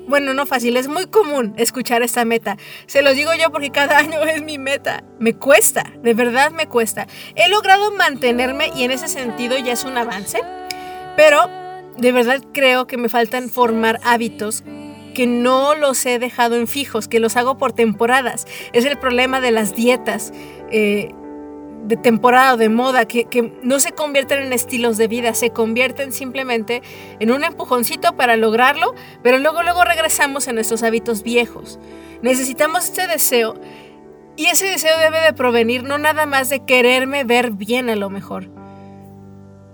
Bueno, 0.07 0.33
no 0.33 0.45
fácil, 0.45 0.77
es 0.77 0.87
muy 0.87 1.05
común 1.05 1.53
escuchar 1.57 2.01
esta 2.01 2.23
meta. 2.23 2.57
Se 2.87 3.01
lo 3.01 3.13
digo 3.13 3.31
yo 3.35 3.51
porque 3.51 3.71
cada 3.71 3.97
año 3.99 4.21
es 4.23 4.41
mi 4.41 4.57
meta. 4.57 5.03
Me 5.19 5.33
cuesta, 5.33 5.83
de 6.01 6.13
verdad 6.13 6.51
me 6.51 6.67
cuesta. 6.67 7.07
He 7.35 7.49
logrado 7.49 7.91
mantenerme 7.91 8.71
y 8.75 8.83
en 8.83 8.91
ese 8.91 9.07
sentido 9.07 9.57
ya 9.57 9.73
es 9.73 9.83
un 9.83 9.97
avance, 9.97 10.41
pero 11.15 11.66
de 11.97 12.11
verdad 12.11 12.41
creo 12.53 12.87
que 12.87 12.97
me 12.97 13.09
faltan 13.09 13.49
formar 13.49 13.99
hábitos 14.03 14.63
que 15.13 15.25
no 15.25 15.73
los 15.73 16.05
he 16.05 16.19
dejado 16.19 16.55
en 16.55 16.67
fijos, 16.67 17.07
que 17.07 17.19
los 17.19 17.35
hago 17.37 17.57
por 17.57 17.73
temporadas. 17.73 18.45
Es 18.71 18.85
el 18.85 18.99
problema 18.99 19.41
de 19.41 19.49
las 19.49 19.75
dietas 19.75 20.31
eh, 20.71 21.09
de 21.87 21.97
temporada 21.97 22.53
o 22.53 22.57
de 22.57 22.69
moda, 22.69 23.05
que, 23.05 23.53
no 23.63 23.79
se 23.79 23.93
convierten 23.93 24.43
en 24.43 24.53
estilos 24.53 24.97
de 24.97 25.07
vida, 25.07 25.33
se 25.33 25.51
convierten 25.51 26.11
simplemente 26.11 26.83
en 27.19 27.31
un 27.31 27.43
empujoncito 27.43 28.15
para 28.15 28.35
lograrlo, 28.37 28.93
pero 29.23 29.39
luego, 29.39 29.63
luego 29.63 29.83
regresamos 29.85 30.47
a 30.47 30.53
nuestros 30.53 30.83
hábitos 30.83 31.23
viejos. 31.23 31.79
Necesitamos 32.21 32.85
este 32.85 33.07
deseo 33.07 33.55
y 34.35 34.47
ese 34.47 34.65
deseo 34.65 34.99
debe 34.99 35.21
de 35.21 35.33
provenir 35.33 35.83
no 35.83 35.97
nada 35.97 36.25
más 36.25 36.49
de 36.49 36.63
quererme 36.65 37.23
ver 37.23 37.51
bien 37.51 37.89
a 37.89 37.95
lo 37.95 38.09
mejor, 38.09 38.49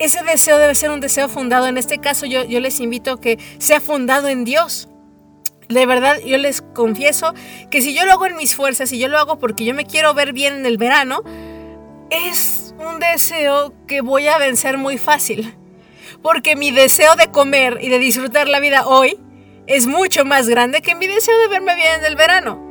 ese 0.03 0.23
deseo 0.23 0.57
debe 0.57 0.75
ser 0.75 0.91
un 0.91 0.99
deseo 0.99 1.29
fundado. 1.29 1.67
En 1.67 1.77
este 1.77 1.99
caso 1.99 2.25
yo, 2.25 2.43
yo 2.43 2.59
les 2.59 2.79
invito 2.79 3.13
a 3.13 3.21
que 3.21 3.39
sea 3.57 3.79
fundado 3.79 4.27
en 4.27 4.43
Dios. 4.45 4.89
De 5.69 5.85
verdad, 5.85 6.17
yo 6.25 6.37
les 6.37 6.61
confieso 6.61 7.33
que 7.71 7.81
si 7.81 7.93
yo 7.93 8.05
lo 8.05 8.13
hago 8.13 8.25
en 8.25 8.35
mis 8.35 8.55
fuerzas, 8.55 8.91
y 8.91 8.99
yo 8.99 9.07
lo 9.07 9.17
hago 9.17 9.39
porque 9.39 9.65
yo 9.65 9.73
me 9.73 9.85
quiero 9.85 10.13
ver 10.13 10.33
bien 10.33 10.55
en 10.55 10.65
el 10.65 10.77
verano, 10.77 11.23
es 12.09 12.75
un 12.77 12.99
deseo 12.99 13.73
que 13.87 14.01
voy 14.01 14.27
a 14.27 14.37
vencer 14.37 14.77
muy 14.77 14.97
fácil. 14.97 15.55
Porque 16.21 16.55
mi 16.55 16.71
deseo 16.71 17.15
de 17.15 17.31
comer 17.31 17.79
y 17.81 17.89
de 17.89 17.99
disfrutar 17.99 18.47
la 18.47 18.59
vida 18.59 18.87
hoy 18.87 19.19
es 19.67 19.87
mucho 19.87 20.25
más 20.25 20.47
grande 20.47 20.81
que 20.81 20.95
mi 20.95 21.07
deseo 21.07 21.37
de 21.39 21.47
verme 21.47 21.75
bien 21.75 21.99
en 21.99 22.05
el 22.05 22.15
verano. 22.15 22.61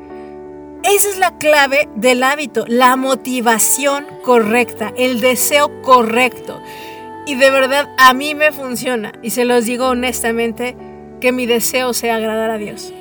Esa 0.85 1.09
es 1.09 1.19
la 1.19 1.39
clave 1.39 1.89
del 1.95 2.23
hábito, 2.23 2.65
la 2.67 2.97
motivación 2.97 4.07
correcta, 4.25 4.93
el 4.97 5.21
deseo 5.21 5.81
correcto. 5.83 6.61
Y 7.27 7.37
de 7.37 7.51
verdad 7.51 7.89
a 7.99 8.13
mí 8.15 8.35
me 8.35 8.53
funciona. 8.53 9.13
Y 9.23 9.31
se 9.31 9.45
los 9.45 9.65
digo 9.65 9.89
honestamente 9.89 10.77
que 11.21 11.33
mi 11.33 11.47
deseo 11.47 11.93
sea 11.93 12.17
agradar 12.17 12.51
a 12.51 12.59
Dios. 12.59 12.93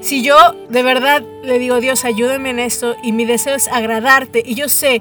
Si 0.00 0.22
yo 0.22 0.36
de 0.68 0.82
verdad 0.82 1.22
le 1.44 1.60
digo, 1.60 1.80
Dios, 1.80 2.04
ayúdame 2.04 2.50
en 2.50 2.58
esto 2.58 2.96
y 3.04 3.12
mi 3.12 3.24
deseo 3.24 3.54
es 3.54 3.68
agradarte 3.68 4.42
y 4.44 4.56
yo 4.56 4.68
sé, 4.68 5.00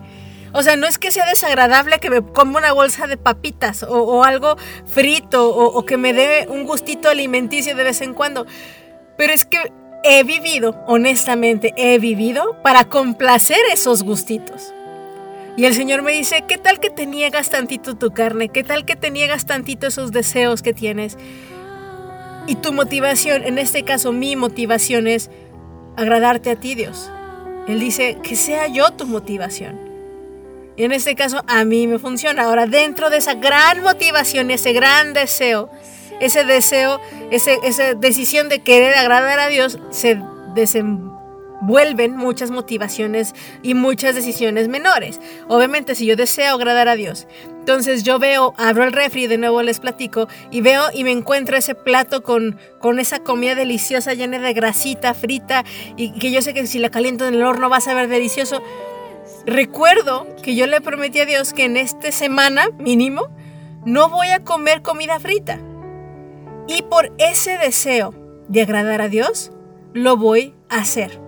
o 0.54 0.62
sea, 0.62 0.76
no 0.76 0.86
es 0.86 1.00
que 1.00 1.10
sea 1.10 1.26
desagradable 1.26 2.00
que 2.00 2.12
me 2.12 2.22
coma 2.22 2.60
una 2.60 2.72
bolsa 2.72 3.08
de 3.08 3.18
papitas 3.18 3.82
o, 3.82 4.24
algo 4.24 4.58
frito 4.86 5.50
o, 5.50 5.66
o 5.66 5.86
que 5.86 5.98
me 5.98 6.14
dé 6.14 6.46
un 6.48 6.66
gustito 6.66 7.10
alimenticio 7.10 7.76
de 7.76 7.84
vez 7.84 8.02
en 8.02 8.14
cuando, 8.14 8.46
pero 9.18 9.34
es 9.34 9.46
que 9.46 9.58
he 10.04 10.24
vivido, 10.24 10.84
honestamente, 10.88 11.74
he 11.78 11.98
vivido 11.98 12.62
para 12.62 12.86
complacer 12.86 13.60
esos 13.72 14.04
gustitos. 14.04 14.74
Y 15.58 15.66
el 15.66 15.76
Señor 15.76 16.02
me 16.02 16.14
dice, 16.14 16.46
¿qué 16.48 16.58
tal 16.58 16.80
que 16.80 16.90
te 16.90 17.06
niegas 17.06 17.50
tantito 17.50 17.96
tu 17.96 18.12
carne? 18.12 18.50
¿Qué 18.50 18.64
tal 18.64 18.86
que 18.86 18.96
te 18.96 19.12
niegas 19.12 19.46
tantito 19.46 19.88
esos 19.88 20.12
deseos 20.12 20.62
que 20.62 20.74
tienes? 20.74 21.18
Y 22.48 22.56
tu 22.56 22.72
motivación, 22.72 23.44
en 23.44 23.58
este 23.58 23.84
caso 23.84 24.14
mi 24.14 24.36
motivación 24.36 25.08
es 25.08 25.30
agradarte 25.98 26.52
a 26.52 26.56
ti, 26.56 26.76
Dios. 26.76 27.12
Él 27.68 27.80
dice, 27.80 28.18
que 28.24 28.36
sea 28.36 28.68
yo 28.68 28.92
tu 28.92 29.06
motivación. 29.06 29.78
Y 30.78 30.86
en 30.86 30.94
este 30.94 31.16
caso 31.16 31.44
a 31.48 31.66
mí 31.66 31.86
me 31.86 32.00
funciona. 32.00 32.44
Ahora, 32.44 32.66
dentro 32.66 33.10
de 33.10 33.18
esa 33.18 33.36
gran 33.36 33.84
motivación, 33.84 34.52
ese 34.52 34.72
gran 34.72 35.14
deseo, 35.14 35.70
ese 36.22 36.46
deseo, 36.46 37.00
esa 37.30 37.94
decisión 37.94 38.48
de 38.48 38.60
querer 38.60 38.96
agradar 38.96 39.40
a 39.40 39.48
Dios, 39.48 39.80
se 39.92 40.20
desenvuelve 40.56 41.11
vuelven 41.62 42.16
muchas 42.16 42.52
motivaciones 42.52 43.34
y 43.62 43.74
muchas 43.74 44.16
decisiones 44.16 44.68
menores. 44.68 45.20
Obviamente, 45.48 45.96
si 45.96 46.06
yo 46.06 46.16
deseo 46.16 46.56
agradar 46.56 46.88
a 46.88 46.96
Dios, 46.96 47.28
entonces 47.60 48.04
yo 48.04 48.18
veo, 48.18 48.54
abro 48.58 48.84
el 48.84 48.92
refri, 48.92 49.28
de 49.28 49.38
nuevo 49.38 49.62
les 49.62 49.80
platico, 49.80 50.28
y 50.50 50.62
veo 50.62 50.86
y 50.94 51.04
me 51.04 51.12
encuentro 51.12 51.56
ese 51.56 51.76
plato 51.76 52.24
con, 52.24 52.60
con 52.80 53.00
esa 53.00 53.20
comida 53.20 53.54
deliciosa 53.54 54.14
llena 54.14 54.40
de 54.40 54.54
grasita 54.54 55.14
frita 55.14 55.64
y 55.96 56.12
que 56.14 56.32
yo 56.32 56.42
sé 56.42 56.54
que 56.54 56.66
si 56.66 56.80
la 56.80 56.90
caliento 56.90 57.28
en 57.28 57.36
el 57.36 57.44
horno 57.44 57.70
va 57.70 57.78
a 57.78 57.82
saber 57.82 58.08
delicioso. 58.08 58.62
Recuerdo 59.46 60.28
que 60.42 60.56
yo 60.56 60.68
le 60.68 60.82
prometí 60.82 61.20
a 61.20 61.26
Dios 61.26 61.54
que 61.54 61.66
en 61.66 61.78
esta 61.78 62.12
semana 62.12 62.70
mínimo 62.80 63.30
no 63.86 64.10
voy 64.10 64.30
a 64.30 64.44
comer 64.44 64.82
comida 64.82 65.20
frita. 65.20 65.60
Y 66.68 66.82
por 66.84 67.12
ese 67.18 67.58
deseo 67.58 68.14
de 68.48 68.62
agradar 68.62 69.02
a 69.02 69.10
Dios, 69.10 69.52
lo 69.94 70.18
voy 70.18 70.56
a 70.70 70.78
hacer. 70.78 71.21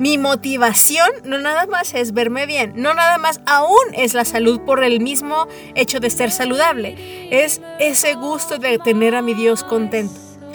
Mi 0.00 0.16
motivación 0.16 1.10
no 1.24 1.36
nada 1.36 1.66
más 1.66 1.92
es 1.92 2.14
verme 2.14 2.46
bien, 2.46 2.72
no 2.74 2.94
nada 2.94 3.18
más 3.18 3.42
aún 3.44 3.76
es 3.92 4.14
la 4.14 4.24
salud 4.24 4.62
por 4.62 4.82
el 4.82 4.98
mismo 5.00 5.46
hecho 5.74 6.00
de 6.00 6.08
ser 6.08 6.30
saludable, 6.30 7.28
es 7.30 7.60
ese 7.78 8.14
gusto 8.14 8.56
de 8.56 8.78
tener 8.78 9.14
a 9.14 9.20
mi 9.20 9.34
Dios 9.34 9.62
contento. 9.62 10.14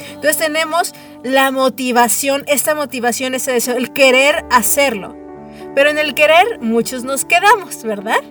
Entonces 0.09 0.39
tenemos 0.39 0.95
la 1.21 1.51
motivación, 1.51 2.43
esta 2.47 2.73
motivación, 2.73 3.35
ese 3.35 3.51
deseo, 3.51 3.77
el 3.77 3.93
querer 3.93 4.45
hacerlo. 4.49 5.15
Pero 5.75 5.91
en 5.91 5.99
el 5.99 6.15
querer 6.15 6.59
muchos 6.59 7.03
nos 7.03 7.23
quedamos, 7.23 7.83
¿verdad? 7.83 8.23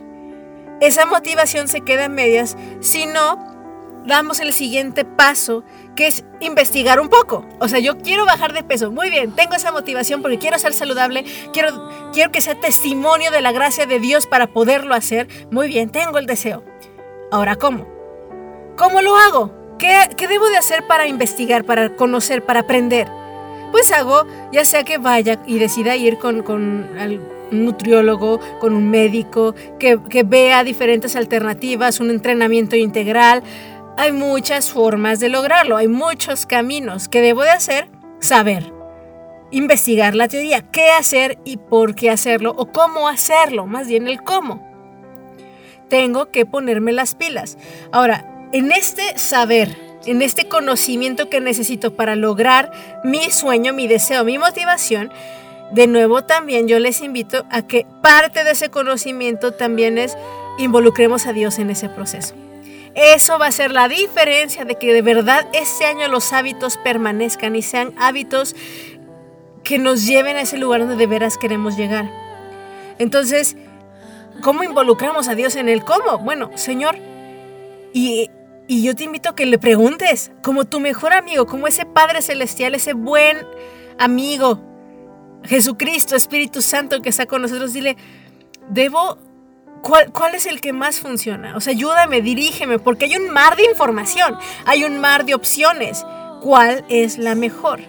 Esa 0.81 1.07
motivación 1.07 1.69
se 1.69 1.83
queda 1.83 2.07
en 2.07 2.15
medias 2.15 2.57
si 2.81 3.07
no 3.07 3.54
damos 4.05 4.41
el 4.41 4.53
siguiente 4.53 5.05
paso, 5.05 5.65
que 5.97 6.07
es 6.07 6.25
investigar 6.41 7.01
un 7.01 7.09
poco. 7.09 7.45
O 7.61 7.69
sea, 7.69 7.79
yo 7.79 7.99
quiero 7.99 8.27
bajar 8.27 8.53
de 8.53 8.63
peso. 8.63 8.91
Muy 8.91 9.11
bien, 9.11 9.33
tengo 9.33 9.55
esa 9.55 9.73
motivación 9.73 10.23
porque 10.23 10.39
quiero 10.39 10.59
ser 10.59 10.75
saludable, 10.75 11.25
quiero, 11.53 11.91
quiero 12.13 12.31
que 12.31 12.41
sea 12.41 12.61
testimonio 12.61 13.31
de 13.31 13.41
la 13.41 13.53
gracia 13.53 13.87
de 13.87 14.01
Dios 14.01 14.27
para 14.27 14.47
poderlo 14.47 14.95
hacer. 14.95 15.29
Muy 15.51 15.69
bien, 15.69 15.91
tengo 15.91 16.19
el 16.19 16.27
deseo. 16.27 16.63
Ahora, 17.31 17.57
¿cómo? 17.57 17.87
¿Cómo 18.77 19.01
lo 19.01 19.17
hago? 19.17 19.53
¿Qué, 19.79 20.09
qué 20.17 20.29
debo 20.29 20.49
de 20.49 20.57
hacer 20.57 20.87
para 20.87 21.07
investigar, 21.07 21.65
para 21.65 21.97
conocer, 21.97 22.45
para 22.45 22.61
aprender? 22.61 23.09
Pues 23.73 23.91
hago, 23.91 24.27
ya 24.53 24.65
sea 24.65 24.85
que 24.85 24.99
vaya 24.99 25.43
y 25.47 25.59
decida 25.59 25.97
ir 25.97 26.19
con, 26.19 26.43
con 26.43 26.89
un 27.51 27.65
nutriólogo, 27.65 28.41
con 28.61 28.75
un 28.75 28.89
médico, 28.89 29.55
que, 29.79 29.99
que 30.09 30.23
vea 30.23 30.63
diferentes 30.63 31.17
alternativas, 31.17 32.01
un 32.01 32.11
entrenamiento 32.11 32.77
integral, 32.77 33.43
hay 33.97 34.13
muchas 34.13 34.71
formas 34.71 35.21
de 35.21 35.29
lograrlo, 35.29 35.77
hay 35.77 35.89
muchos 35.89 36.47
caminos. 36.47 37.09
¿Qué 37.09 37.21
debo 37.21 37.43
de 37.43 37.51
hacer? 37.51 37.89
saber, 38.25 38.73
investigar 39.51 40.15
la 40.15 40.29
teoría, 40.29 40.63
qué 40.63 40.91
hacer 40.91 41.39
y 41.45 41.59
por 41.59 41.95
qué 41.95 42.11
hacerlo, 42.11 42.55
o 42.57 42.73
cómo 42.73 43.07
hacerlo, 43.07 43.67
más 43.67 43.87
bien 43.87 44.09
el 44.09 44.23
cómo. 44.23 44.67
Tengo 45.89 46.31
que 46.31 46.47
ponerme 46.47 46.93
las 46.93 47.15
pilas. 47.15 47.59
Ahora, 47.93 48.49
en 48.53 48.73
este 48.73 49.19
saber, 49.19 49.77
en 50.07 50.23
este 50.23 50.49
conocimiento 50.49 51.29
que 51.29 51.41
necesito 51.41 51.95
para 51.95 52.17
lograr 52.17 52.73
mi 53.05 53.31
sueño, 53.31 53.73
mi 53.73 53.87
deseo, 53.87 54.25
mi 54.25 54.39
motivación, 54.39 55.13
de 55.73 55.87
nuevo 55.87 56.25
también 56.25 56.67
yo 56.67 56.79
les 56.79 57.01
invito 57.01 57.45
a 57.51 57.63
que 57.67 57.87
parte 58.03 58.45
de 58.45 58.53
ese 58.53 58.71
conocimiento 58.71 59.53
también 59.53 59.99
es 59.99 60.17
involucremos 60.59 61.27
a 61.27 61.33
Dios 61.33 61.59
en 61.59 61.71
ese 61.71 61.89
proceso. 61.89 62.35
Eso 62.95 63.39
va 63.39 63.49
a 63.49 63.53
ser 63.53 63.73
la 63.73 63.89
diferencia 63.89 64.65
de 64.65 64.77
que 64.77 64.93
de 64.93 65.03
verdad 65.03 65.49
este 65.53 65.85
año 65.85 66.07
los 66.09 66.33
hábitos 66.33 66.77
permanezcan 66.79 67.57
y 67.57 67.63
sean 67.63 67.93
hábitos 67.99 68.55
que 69.65 69.79
nos 69.79 70.07
lleven 70.07 70.37
a 70.37 70.43
ese 70.43 70.59
lugar 70.59 70.81
donde 70.81 70.97
de 70.97 71.07
veras 71.07 71.37
queremos 71.37 71.77
llegar. 71.77 72.09
Entonces, 72.99 73.57
¿cómo 74.43 74.63
involucramos 74.63 75.27
a 75.27 75.35
Dios 75.35 75.57
en 75.57 75.69
el 75.69 75.85
cómo? 75.85 76.19
Bueno, 76.19 76.51
Señor, 76.55 76.97
y, 77.93 78.31
y 78.69 78.83
yo 78.85 78.95
te 78.95 79.05
invito 79.05 79.31
a 79.31 79.35
que 79.35 79.47
le 79.47 79.59
preguntes, 79.59 80.31
como 80.43 80.65
tu 80.65 80.79
mejor 80.79 81.15
amigo, 81.15 81.47
como 81.47 81.67
ese 81.67 81.87
Padre 81.87 82.23
Celestial, 82.23 82.75
ese 82.75 82.93
buen 82.93 83.39
amigo, 83.99 84.61
Jesucristo, 85.43 86.15
Espíritu 86.15 86.63
Santo 86.63 87.03
que 87.03 87.09
está 87.09 87.27
con 87.27 87.43
nosotros, 87.43 87.73
dile, 87.73 87.97
debo 88.69 89.19
¿Cuál, 89.85 90.35
es 90.35 90.47
el 90.47 90.63
que 90.63 90.73
más 90.73 90.99
funciona? 90.99 91.55
O 91.57 91.61
sea, 91.61 91.73
ayúdame, 91.73 92.23
dirígeme, 92.23 92.79
porque 92.79 93.05
hay 93.05 93.17
un 93.17 93.29
mar 93.29 93.55
de 93.55 93.67
información, 93.67 94.35
hay 94.65 94.83
un 94.83 94.99
mar 94.99 95.27
de 95.27 95.35
opciones. 95.35 96.07
¿Cuál 96.41 96.87
es 96.89 97.19
la 97.19 97.35
mejor? 97.35 97.81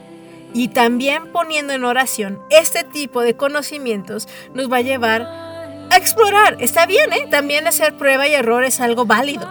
Y 0.54 0.68
también 0.70 1.32
poniendo 1.32 1.72
en 1.72 1.86
oración 1.86 2.42
este 2.50 2.84
tipo 2.84 3.22
de 3.22 3.38
conocimientos 3.38 4.28
nos 4.54 4.70
va 4.70 4.78
a 4.78 4.82
llevar 4.82 5.22
a 5.90 5.96
explorar. 5.96 6.58
Está 6.60 6.86
bien, 6.86 7.14
¿eh? 7.14 7.28
También 7.32 7.66
hacer 7.66 7.96
prueba 7.96 8.28
y 8.28 8.34
error 8.34 8.66
es 8.66 8.82
algo 8.82 9.06
válido. 9.06 9.50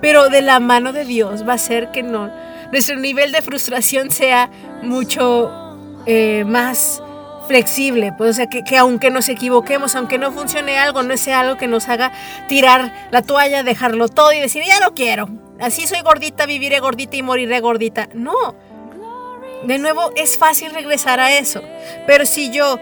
Pero 0.00 0.28
de 0.28 0.42
la 0.42 0.60
mano 0.60 0.92
de 0.92 1.04
Dios 1.04 1.46
va 1.46 1.54
a 1.54 1.58
ser 1.58 1.90
que 1.90 2.04
no, 2.04 2.30
nuestro 2.70 2.96
nivel 2.96 3.32
de 3.32 3.42
frustración 3.42 4.12
sea 4.12 4.50
mucho 4.82 5.50
eh, 6.06 6.44
más 6.46 7.02
flexible, 7.50 8.14
pues 8.16 8.30
o 8.30 8.32
sea, 8.34 8.46
que, 8.46 8.76
aunque 8.76 9.10
nos 9.10 9.28
equivoquemos, 9.28 9.96
aunque 9.96 10.18
no 10.18 10.30
funcione 10.30 10.78
algo, 10.78 11.02
no 11.02 11.16
sea 11.16 11.40
algo 11.40 11.56
que 11.56 11.66
nos 11.66 11.88
haga 11.88 12.12
tirar 12.46 13.08
la 13.10 13.22
toalla, 13.22 13.64
dejarlo 13.64 14.06
todo 14.06 14.32
y 14.32 14.38
decir, 14.38 14.62
ya 14.64 14.78
no 14.78 14.94
quiero, 14.94 15.28
así 15.58 15.88
soy 15.88 16.00
gordita, 16.02 16.46
viviré 16.46 16.78
gordita 16.78 17.16
y 17.16 17.24
moriré 17.24 17.58
gordita. 17.58 18.08
No, 18.14 18.54
de 19.64 19.78
nuevo 19.78 20.12
es 20.14 20.38
fácil 20.38 20.72
regresar 20.72 21.18
a 21.18 21.36
eso, 21.36 21.60
pero 22.06 22.24
si 22.24 22.52
yo 22.52 22.78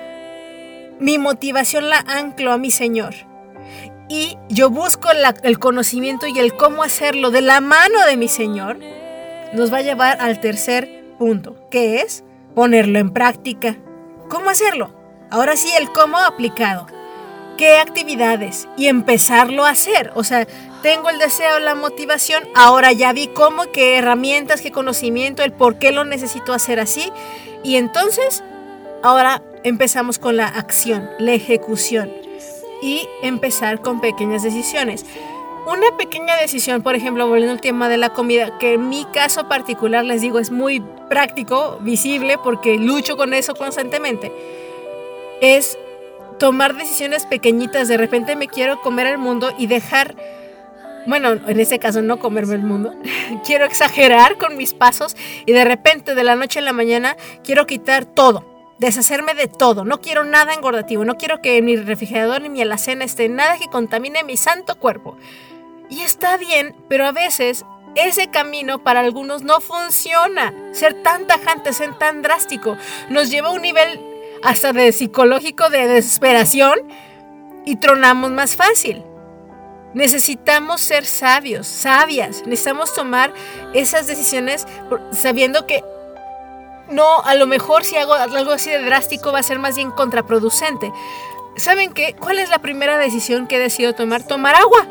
mi 1.00 1.16
motivación 1.16 1.88
la 1.88 2.04
anclo 2.06 2.52
a 2.52 2.58
mi 2.58 2.70
Señor 2.70 3.14
y 4.10 4.36
yo 4.50 4.68
busco 4.68 5.08
el 5.44 5.58
conocimiento 5.58 6.26
y 6.26 6.38
el 6.40 6.52
cómo 6.52 6.82
hacerlo 6.82 7.30
de 7.30 7.40
la 7.40 7.62
mano 7.62 8.04
de 8.06 8.18
mi 8.18 8.28
Señor, 8.28 8.76
nos 9.54 9.72
va 9.72 9.78
a 9.78 9.82
llevar 9.82 10.18
al 10.20 10.40
tercer 10.42 11.16
punto, 11.18 11.56
que 11.70 12.02
es 12.02 12.22
ponerlo 12.54 12.98
en 12.98 13.14
práctica. 13.14 13.78
¿Cómo 14.28 14.50
hacerlo? 14.50 14.90
Ahora 15.30 15.56
sí, 15.56 15.70
el 15.76 15.90
cómo 15.92 16.18
aplicado. 16.18 16.86
¿Qué 17.56 17.78
actividades? 17.78 18.68
Y 18.76 18.86
empezarlo 18.86 19.64
a 19.64 19.70
hacer. 19.70 20.12
O 20.14 20.22
sea, 20.22 20.46
tengo 20.82 21.08
el 21.08 21.18
deseo, 21.18 21.58
la 21.58 21.74
motivación, 21.74 22.44
ahora 22.54 22.92
ya 22.92 23.12
vi 23.12 23.28
cómo, 23.28 23.72
qué 23.72 23.96
herramientas, 23.96 24.60
qué 24.60 24.70
conocimiento, 24.70 25.42
el 25.42 25.52
por 25.52 25.78
qué 25.78 25.92
lo 25.92 26.04
necesito 26.04 26.52
hacer 26.52 26.78
así. 26.78 27.10
Y 27.64 27.76
entonces, 27.76 28.44
ahora 29.02 29.42
empezamos 29.64 30.18
con 30.18 30.36
la 30.36 30.46
acción, 30.46 31.08
la 31.18 31.32
ejecución. 31.32 32.12
Y 32.80 33.08
empezar 33.22 33.80
con 33.80 34.00
pequeñas 34.00 34.44
decisiones. 34.44 35.04
Una 35.68 35.94
pequeña 35.98 36.34
decisión, 36.36 36.80
por 36.80 36.94
ejemplo, 36.94 37.28
volviendo 37.28 37.52
al 37.52 37.60
tema 37.60 37.90
de 37.90 37.98
la 37.98 38.14
comida, 38.14 38.56
que 38.56 38.72
en 38.72 38.88
mi 38.88 39.04
caso 39.04 39.48
particular 39.48 40.02
les 40.02 40.22
digo 40.22 40.38
es 40.38 40.50
muy 40.50 40.82
práctico, 41.10 41.76
visible, 41.82 42.38
porque 42.42 42.78
lucho 42.78 43.18
con 43.18 43.34
eso 43.34 43.54
constantemente, 43.54 44.32
es 45.42 45.76
tomar 46.38 46.74
decisiones 46.74 47.26
pequeñitas. 47.26 47.86
De 47.86 47.98
repente 47.98 48.34
me 48.34 48.48
quiero 48.48 48.80
comer 48.80 49.08
el 49.08 49.18
mundo 49.18 49.52
y 49.58 49.66
dejar, 49.66 50.16
bueno, 51.06 51.32
en 51.32 51.60
este 51.60 51.78
caso 51.78 52.00
no 52.00 52.18
comerme 52.18 52.54
el 52.54 52.62
mundo, 52.62 52.94
quiero 53.44 53.66
exagerar 53.66 54.38
con 54.38 54.56
mis 54.56 54.72
pasos 54.72 55.18
y 55.44 55.52
de 55.52 55.66
repente 55.66 56.14
de 56.14 56.24
la 56.24 56.34
noche 56.34 56.60
a 56.60 56.62
la 56.62 56.72
mañana 56.72 57.14
quiero 57.44 57.66
quitar 57.66 58.06
todo. 58.06 58.42
Deshacerme 58.78 59.34
de 59.34 59.48
todo, 59.48 59.84
no 59.84 60.00
quiero 60.00 60.24
nada 60.24 60.54
engordativo, 60.54 61.04
no 61.04 61.16
quiero 61.16 61.42
que 61.42 61.60
mi 61.60 61.76
refrigerador 61.76 62.40
ni 62.40 62.48
mi 62.48 62.62
alacena 62.62 63.04
esté 63.04 63.28
nada 63.28 63.58
que 63.58 63.66
contamine 63.66 64.22
mi 64.24 64.38
santo 64.38 64.78
cuerpo. 64.78 65.18
Y 65.88 66.02
está 66.02 66.36
bien, 66.36 66.76
pero 66.88 67.06
a 67.06 67.12
veces 67.12 67.64
ese 67.94 68.28
camino 68.28 68.82
para 68.82 69.00
algunos 69.00 69.42
no 69.42 69.60
funciona. 69.60 70.52
Ser 70.72 71.02
tan 71.02 71.26
tajante, 71.26 71.72
ser 71.72 71.96
tan 71.98 72.22
drástico, 72.22 72.76
nos 73.08 73.30
lleva 73.30 73.48
a 73.48 73.52
un 73.52 73.62
nivel 73.62 74.00
hasta 74.42 74.72
de 74.72 74.92
psicológico 74.92 75.70
de 75.70 75.86
desesperación 75.88 76.78
y 77.64 77.76
tronamos 77.76 78.30
más 78.30 78.56
fácil. 78.56 79.02
Necesitamos 79.94 80.80
ser 80.80 81.06
sabios, 81.06 81.66
sabias. 81.66 82.46
Necesitamos 82.46 82.94
tomar 82.94 83.32
esas 83.74 84.06
decisiones 84.06 84.66
sabiendo 85.12 85.66
que 85.66 85.82
no, 86.90 87.20
a 87.22 87.34
lo 87.34 87.46
mejor 87.46 87.84
si 87.84 87.96
hago 87.96 88.14
algo 88.14 88.52
así 88.52 88.70
de 88.70 88.82
drástico 88.82 89.32
va 89.32 89.40
a 89.40 89.42
ser 89.42 89.58
más 89.58 89.76
bien 89.76 89.90
contraproducente. 89.90 90.92
¿Saben 91.56 91.92
qué? 91.92 92.14
¿Cuál 92.18 92.38
es 92.38 92.48
la 92.48 92.60
primera 92.60 92.98
decisión 92.98 93.46
que 93.46 93.56
he 93.56 93.58
decidido 93.58 93.94
tomar? 93.94 94.22
Tomar 94.22 94.54
agua. 94.54 94.86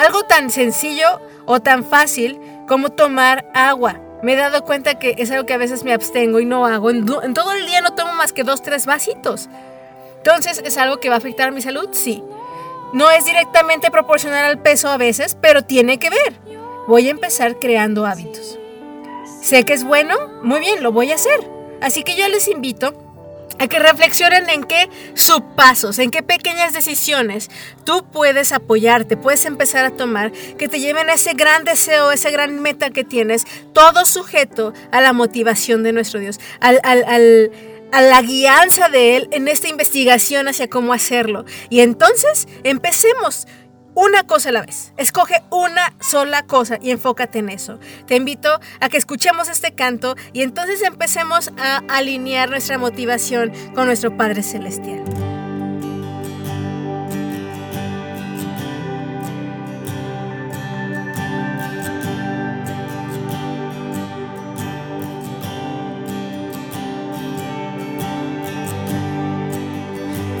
Algo 0.00 0.22
tan 0.22 0.48
sencillo 0.48 1.20
o 1.44 1.60
tan 1.60 1.84
fácil 1.84 2.40
como 2.66 2.88
tomar 2.88 3.44
agua. 3.52 4.00
Me 4.22 4.32
he 4.32 4.36
dado 4.36 4.64
cuenta 4.64 4.98
que 4.98 5.14
es 5.18 5.30
algo 5.30 5.44
que 5.44 5.52
a 5.52 5.58
veces 5.58 5.84
me 5.84 5.92
abstengo 5.92 6.40
y 6.40 6.46
no 6.46 6.64
hago. 6.64 6.88
En, 6.88 7.04
todo 7.04 7.52
el 7.52 7.66
día 7.66 7.82
no 7.82 7.92
tomo 7.94 8.14
más 8.14 8.32
que 8.32 8.42
dos, 8.42 8.62
tres 8.62 8.86
vasitos. 8.86 9.50
Entonces, 10.16 10.62
¿es 10.64 10.78
algo 10.78 11.00
que 11.00 11.10
va 11.10 11.16
a 11.16 11.18
afectar 11.18 11.52
mi 11.52 11.60
salud? 11.60 11.90
Sí. 11.92 12.24
No 12.94 13.10
es 13.10 13.26
directamente 13.26 13.90
proporcional 13.90 14.46
al 14.46 14.58
peso 14.62 14.88
a 14.88 14.96
veces, 14.96 15.36
pero 15.38 15.64
tiene 15.64 15.98
que 15.98 16.08
ver. 16.08 16.34
Voy 16.88 17.08
a 17.08 17.10
empezar 17.10 17.58
creando 17.58 18.06
hábitos. 18.06 18.58
Sé 19.42 19.64
que 19.66 19.74
es 19.74 19.84
bueno, 19.84 20.16
muy 20.42 20.60
bien, 20.60 20.82
lo 20.82 20.92
voy 20.92 21.12
a 21.12 21.16
hacer. 21.16 21.46
Así 21.82 22.04
que 22.04 22.16
yo 22.16 22.26
les 22.28 22.48
invito 22.48 22.94
a 23.60 23.68
que 23.68 23.78
reflexionen 23.78 24.48
en 24.48 24.64
qué 24.64 24.88
subpasos, 25.14 25.98
en 25.98 26.10
qué 26.10 26.22
pequeñas 26.22 26.72
decisiones 26.72 27.50
tú 27.84 28.06
puedes 28.10 28.52
apoyarte, 28.52 29.18
puedes 29.18 29.44
empezar 29.44 29.84
a 29.84 29.90
tomar, 29.90 30.32
que 30.32 30.66
te 30.66 30.80
lleven 30.80 31.10
a 31.10 31.14
ese 31.14 31.34
gran 31.34 31.64
deseo, 31.64 32.10
esa 32.10 32.30
gran 32.30 32.60
meta 32.60 32.88
que 32.88 33.04
tienes, 33.04 33.44
todo 33.74 34.06
sujeto 34.06 34.72
a 34.92 35.02
la 35.02 35.12
motivación 35.12 35.82
de 35.82 35.92
nuestro 35.92 36.20
Dios, 36.20 36.40
al, 36.60 36.80
a 37.92 38.00
la 38.00 38.22
guianza 38.22 38.88
de 38.88 39.16
Él 39.16 39.28
en 39.30 39.46
esta 39.46 39.68
investigación 39.68 40.48
hacia 40.48 40.70
cómo 40.70 40.94
hacerlo. 40.94 41.44
Y 41.68 41.80
entonces 41.80 42.48
empecemos 42.64 43.46
una 44.00 44.24
cosa 44.24 44.48
a 44.48 44.52
la 44.52 44.62
vez. 44.62 44.94
Escoge 44.96 45.42
una 45.50 45.92
sola 46.00 46.46
cosa 46.46 46.78
y 46.80 46.90
enfócate 46.90 47.40
en 47.40 47.50
eso. 47.50 47.78
Te 48.06 48.16
invito 48.16 48.58
a 48.80 48.88
que 48.88 48.96
escuchemos 48.96 49.48
este 49.48 49.72
canto 49.72 50.16
y 50.32 50.40
entonces 50.40 50.80
empecemos 50.82 51.52
a 51.58 51.82
alinear 51.88 52.48
nuestra 52.48 52.78
motivación 52.78 53.52
con 53.74 53.86
nuestro 53.86 54.16
Padre 54.16 54.42
Celestial. 54.42 55.04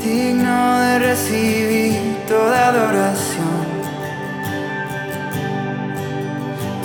Digno 0.02 0.80
de 0.80 0.98
recibir 0.98 2.10
toda 2.26 2.68
adoración, 2.68 3.29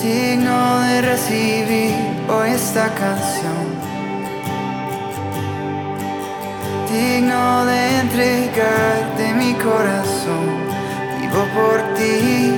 digno 0.06 0.82
de 0.82 1.02
recibir 1.02 1.96
hoy 2.30 2.50
esta 2.52 2.94
canción, 2.94 3.66
digno 6.92 7.66
de 7.66 8.00
entregarte 8.02 9.34
mi 9.34 9.54
corazón, 9.56 10.46
vivo 11.20 11.44
por 11.58 11.78
ti. 11.96 12.54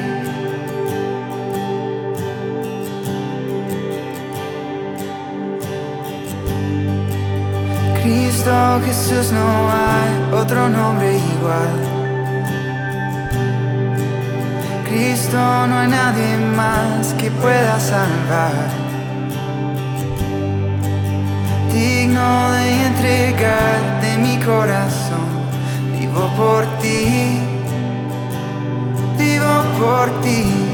Cristo 8.01 8.81
Jesús 8.85 9.31
no 9.31 9.47
hay 9.71 10.41
otro 10.41 10.69
nombre 10.69 11.13
igual. 11.15 11.86
Cristo 14.97 15.37
no 15.37 15.77
hay 15.77 15.89
nadie 15.89 16.37
más 16.55 17.13
que 17.19 17.29
pueda 17.29 17.79
salvar. 17.79 18.51
lleno 21.71 22.51
de 22.53 22.87
entregarte 22.87 24.17
mi 24.17 24.37
corazón. 24.39 25.29
Vivo 25.99 26.27
por 26.35 26.65
ti, 26.81 27.39
vivo 29.19 29.55
por 29.79 30.09
ti. 30.21 30.66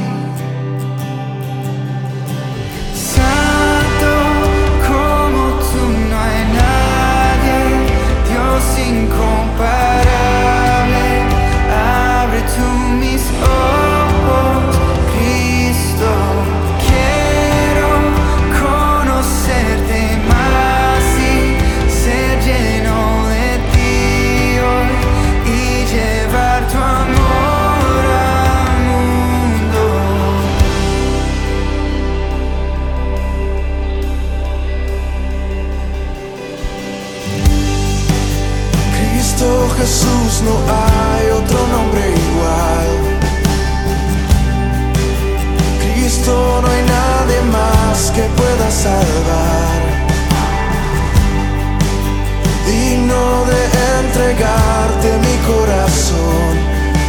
Corazón. 55.93 56.57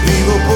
Vivo 0.07 0.35
por 0.47 0.54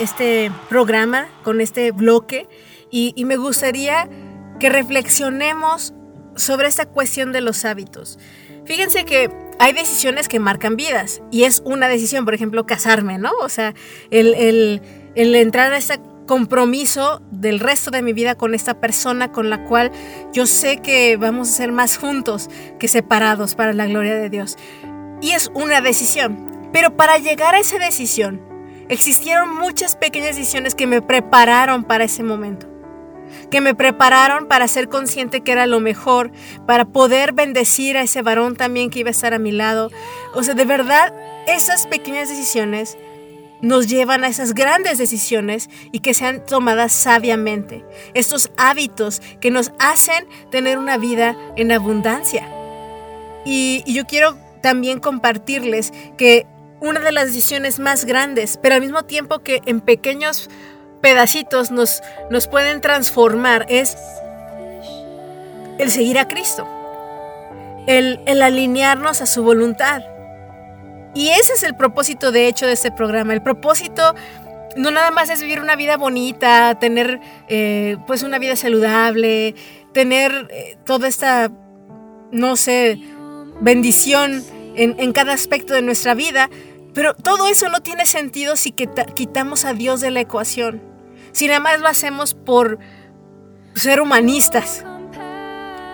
este, 0.00 0.50
programa 0.68 1.28
con 1.44 1.60
este 1.60 1.92
bloque 1.92 2.48
y, 2.90 3.12
y 3.16 3.24
me 3.24 3.36
gustaría 3.36 4.08
que 4.58 4.68
reflexionemos 4.68 5.94
sobre 6.36 6.68
esta 6.68 6.86
cuestión 6.86 7.32
de 7.32 7.40
los 7.40 7.64
hábitos. 7.64 8.18
Fíjense 8.64 9.04
que 9.04 9.30
hay 9.58 9.72
decisiones 9.72 10.28
que 10.28 10.38
marcan 10.38 10.76
vidas 10.76 11.22
y 11.30 11.44
es 11.44 11.62
una 11.64 11.88
decisión, 11.88 12.24
por 12.24 12.34
ejemplo, 12.34 12.66
casarme, 12.66 13.18
¿no? 13.18 13.30
O 13.40 13.48
sea, 13.48 13.74
el, 14.10 14.34
el- 14.34 14.82
el 15.16 15.34
entrar 15.34 15.72
a 15.72 15.76
este 15.78 15.98
compromiso 16.26 17.20
del 17.32 17.58
resto 17.58 17.90
de 17.90 18.02
mi 18.02 18.12
vida 18.12 18.36
con 18.36 18.54
esta 18.54 18.80
persona 18.80 19.32
con 19.32 19.50
la 19.50 19.64
cual 19.64 19.90
yo 20.32 20.46
sé 20.46 20.78
que 20.78 21.16
vamos 21.16 21.48
a 21.48 21.52
ser 21.52 21.72
más 21.72 21.96
juntos 21.96 22.48
que 22.78 22.86
separados 22.86 23.56
para 23.56 23.72
la 23.72 23.86
gloria 23.86 24.14
de 24.14 24.30
Dios. 24.30 24.56
Y 25.20 25.32
es 25.32 25.50
una 25.54 25.80
decisión. 25.80 26.48
Pero 26.72 26.96
para 26.96 27.18
llegar 27.18 27.56
a 27.56 27.58
esa 27.58 27.78
decisión, 27.78 28.40
existieron 28.90 29.56
muchas 29.56 29.96
pequeñas 29.96 30.36
decisiones 30.36 30.74
que 30.74 30.86
me 30.86 31.00
prepararon 31.00 31.84
para 31.84 32.04
ese 32.04 32.22
momento. 32.22 32.66
Que 33.50 33.60
me 33.60 33.74
prepararon 33.74 34.46
para 34.46 34.66
ser 34.66 34.88
consciente 34.88 35.40
que 35.40 35.52
era 35.52 35.66
lo 35.66 35.80
mejor, 35.80 36.32
para 36.66 36.84
poder 36.84 37.32
bendecir 37.32 37.96
a 37.96 38.02
ese 38.02 38.22
varón 38.22 38.56
también 38.56 38.90
que 38.90 38.98
iba 38.98 39.08
a 39.08 39.12
estar 39.12 39.32
a 39.32 39.38
mi 39.38 39.52
lado. 39.52 39.90
O 40.34 40.42
sea, 40.42 40.54
de 40.54 40.64
verdad, 40.64 41.14
esas 41.46 41.86
pequeñas 41.86 42.28
decisiones 42.28 42.98
nos 43.62 43.88
llevan 43.88 44.24
a 44.24 44.28
esas 44.28 44.54
grandes 44.54 44.98
decisiones 44.98 45.68
y 45.92 46.00
que 46.00 46.14
sean 46.14 46.44
tomadas 46.44 46.92
sabiamente. 46.92 47.84
Estos 48.14 48.50
hábitos 48.56 49.22
que 49.40 49.50
nos 49.50 49.72
hacen 49.78 50.26
tener 50.50 50.78
una 50.78 50.98
vida 50.98 51.36
en 51.56 51.70
abundancia. 51.70 52.48
Y, 53.44 53.84
yo 53.86 54.06
quiero 54.06 54.36
también 54.62 55.00
compartirles 55.00 55.92
que 56.16 56.46
una 56.80 57.00
de 57.00 57.12
las 57.12 57.26
decisiones 57.26 57.78
más 57.78 58.04
grandes, 58.04 58.58
pero 58.62 58.74
al 58.74 58.80
mismo 58.80 59.04
tiempo 59.04 59.40
que 59.40 59.60
en 59.66 59.80
pequeños 59.80 60.48
pedacitos 61.00 61.70
nos, 61.70 62.02
nos 62.30 62.46
pueden 62.46 62.80
transformar, 62.80 63.66
es 63.68 63.96
el 65.78 65.90
seguir 65.90 66.18
a 66.18 66.28
Cristo, 66.28 66.66
el, 67.86 68.20
el 68.26 68.42
alinearnos 68.42 69.22
a 69.22 69.26
su 69.26 69.42
voluntad. 69.42 70.02
Y 71.14 71.28
ese 71.30 71.54
es 71.54 71.62
el 71.62 71.74
propósito 71.74 72.30
de 72.30 72.46
hecho 72.46 72.66
de 72.66 72.72
este 72.72 72.92
programa. 72.92 73.32
El 73.32 73.42
propósito 73.42 74.14
no 74.76 74.90
nada 74.90 75.10
más 75.10 75.30
es 75.30 75.40
vivir 75.40 75.60
una 75.60 75.76
vida 75.76 75.96
bonita, 75.96 76.78
tener 76.78 77.20
eh, 77.48 77.96
pues 78.06 78.22
una 78.22 78.38
vida 78.38 78.56
saludable, 78.56 79.54
tener 79.92 80.48
eh, 80.50 80.76
toda 80.84 81.08
esta, 81.08 81.50
no 82.30 82.56
sé, 82.56 83.00
bendición 83.60 84.44
en, 84.76 84.94
en, 84.98 85.12
cada 85.12 85.32
aspecto 85.32 85.74
de 85.74 85.82
nuestra 85.82 86.14
vida, 86.14 86.48
pero 87.00 87.14
todo 87.14 87.48
eso 87.48 87.70
no 87.70 87.80
tiene 87.80 88.04
sentido 88.04 88.56
si 88.56 88.72
quitamos 88.72 89.64
a 89.64 89.72
Dios 89.72 90.02
de 90.02 90.10
la 90.10 90.20
ecuación, 90.20 90.82
si 91.32 91.46
nada 91.46 91.58
más 91.58 91.80
lo 91.80 91.88
hacemos 91.88 92.34
por 92.34 92.78
ser 93.74 94.02
humanistas. 94.02 94.84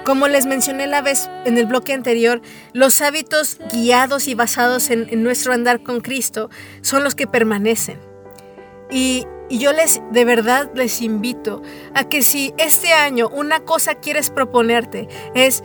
Como 0.05 0.27
les 0.27 0.47
mencioné 0.47 0.89
la 0.89 1.03
vez 1.03 1.31
en 1.45 1.59
el 1.59 1.67
bloque 1.67 1.93
anterior, 1.93 2.43
los 2.73 3.01
hábitos 3.03 3.59
guiados 3.73 4.27
y 4.27 4.35
basados 4.35 4.91
en, 4.91 5.23
nuestro 5.23 5.53
andar 5.53 5.81
con 5.85 6.01
Cristo 6.01 6.51
son 6.81 7.05
los 7.05 7.15
que 7.15 7.29
permanecen. 7.29 8.01
Y, 8.91 9.29
y 9.49 9.59
yo 9.59 9.73
les, 9.73 10.03
de 10.11 10.25
verdad, 10.25 10.73
les 10.75 11.03
invito 11.03 11.63
a 11.95 12.09
que 12.09 12.21
si 12.21 12.53
este 12.59 12.93
año 12.93 13.29
una 13.29 13.61
cosa 13.61 13.95
quieres 13.95 14.31
proponerte 14.31 15.07
es 15.37 15.63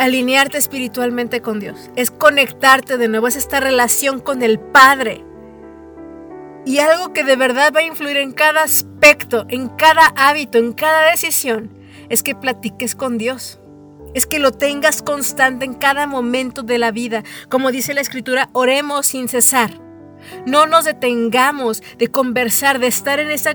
alinearte 0.00 0.56
espiritualmente 0.56 1.42
con 1.42 1.60
Dios, 1.60 1.90
es 1.94 2.10
conectarte 2.10 2.96
de 2.96 3.08
nuevo, 3.08 3.28
es 3.28 3.36
esta 3.36 3.60
relación 3.60 4.20
con 4.20 4.42
el 4.42 4.58
Padre. 4.58 5.24
Y 6.64 6.78
algo 6.78 7.12
que 7.12 7.22
de 7.22 7.36
verdad 7.36 7.72
va 7.74 7.80
a 7.80 7.84
influir 7.84 8.16
en 8.16 8.32
cada 8.32 8.62
aspecto, 8.62 9.44
en 9.48 9.68
cada 9.68 10.06
hábito, 10.16 10.58
en 10.58 10.72
cada 10.72 11.10
decisión, 11.10 11.70
es 12.08 12.22
que 12.22 12.34
platiques 12.34 12.94
con 12.94 13.18
Dios 13.18 13.60
es 14.12 14.26
que 14.26 14.40
lo 14.40 14.50
tengas 14.50 15.02
constante 15.02 15.64
en 15.64 15.74
cada 15.74 16.08
momento 16.08 16.64
de 16.64 16.78
la 16.78 16.90
vida. 16.90 17.22
Como 17.48 17.70
dice 17.70 17.94
la 17.94 18.00
escritura, 18.00 18.50
oremos 18.52 19.06
sin 19.06 19.28
cesar. 19.28 19.80
No 20.46 20.66
nos 20.66 20.84
detengamos 20.84 21.80
de 21.96 22.08
conversar, 22.08 22.80
de 22.80 22.88
estar 22.88 23.20
en, 23.20 23.30
esa, 23.30 23.52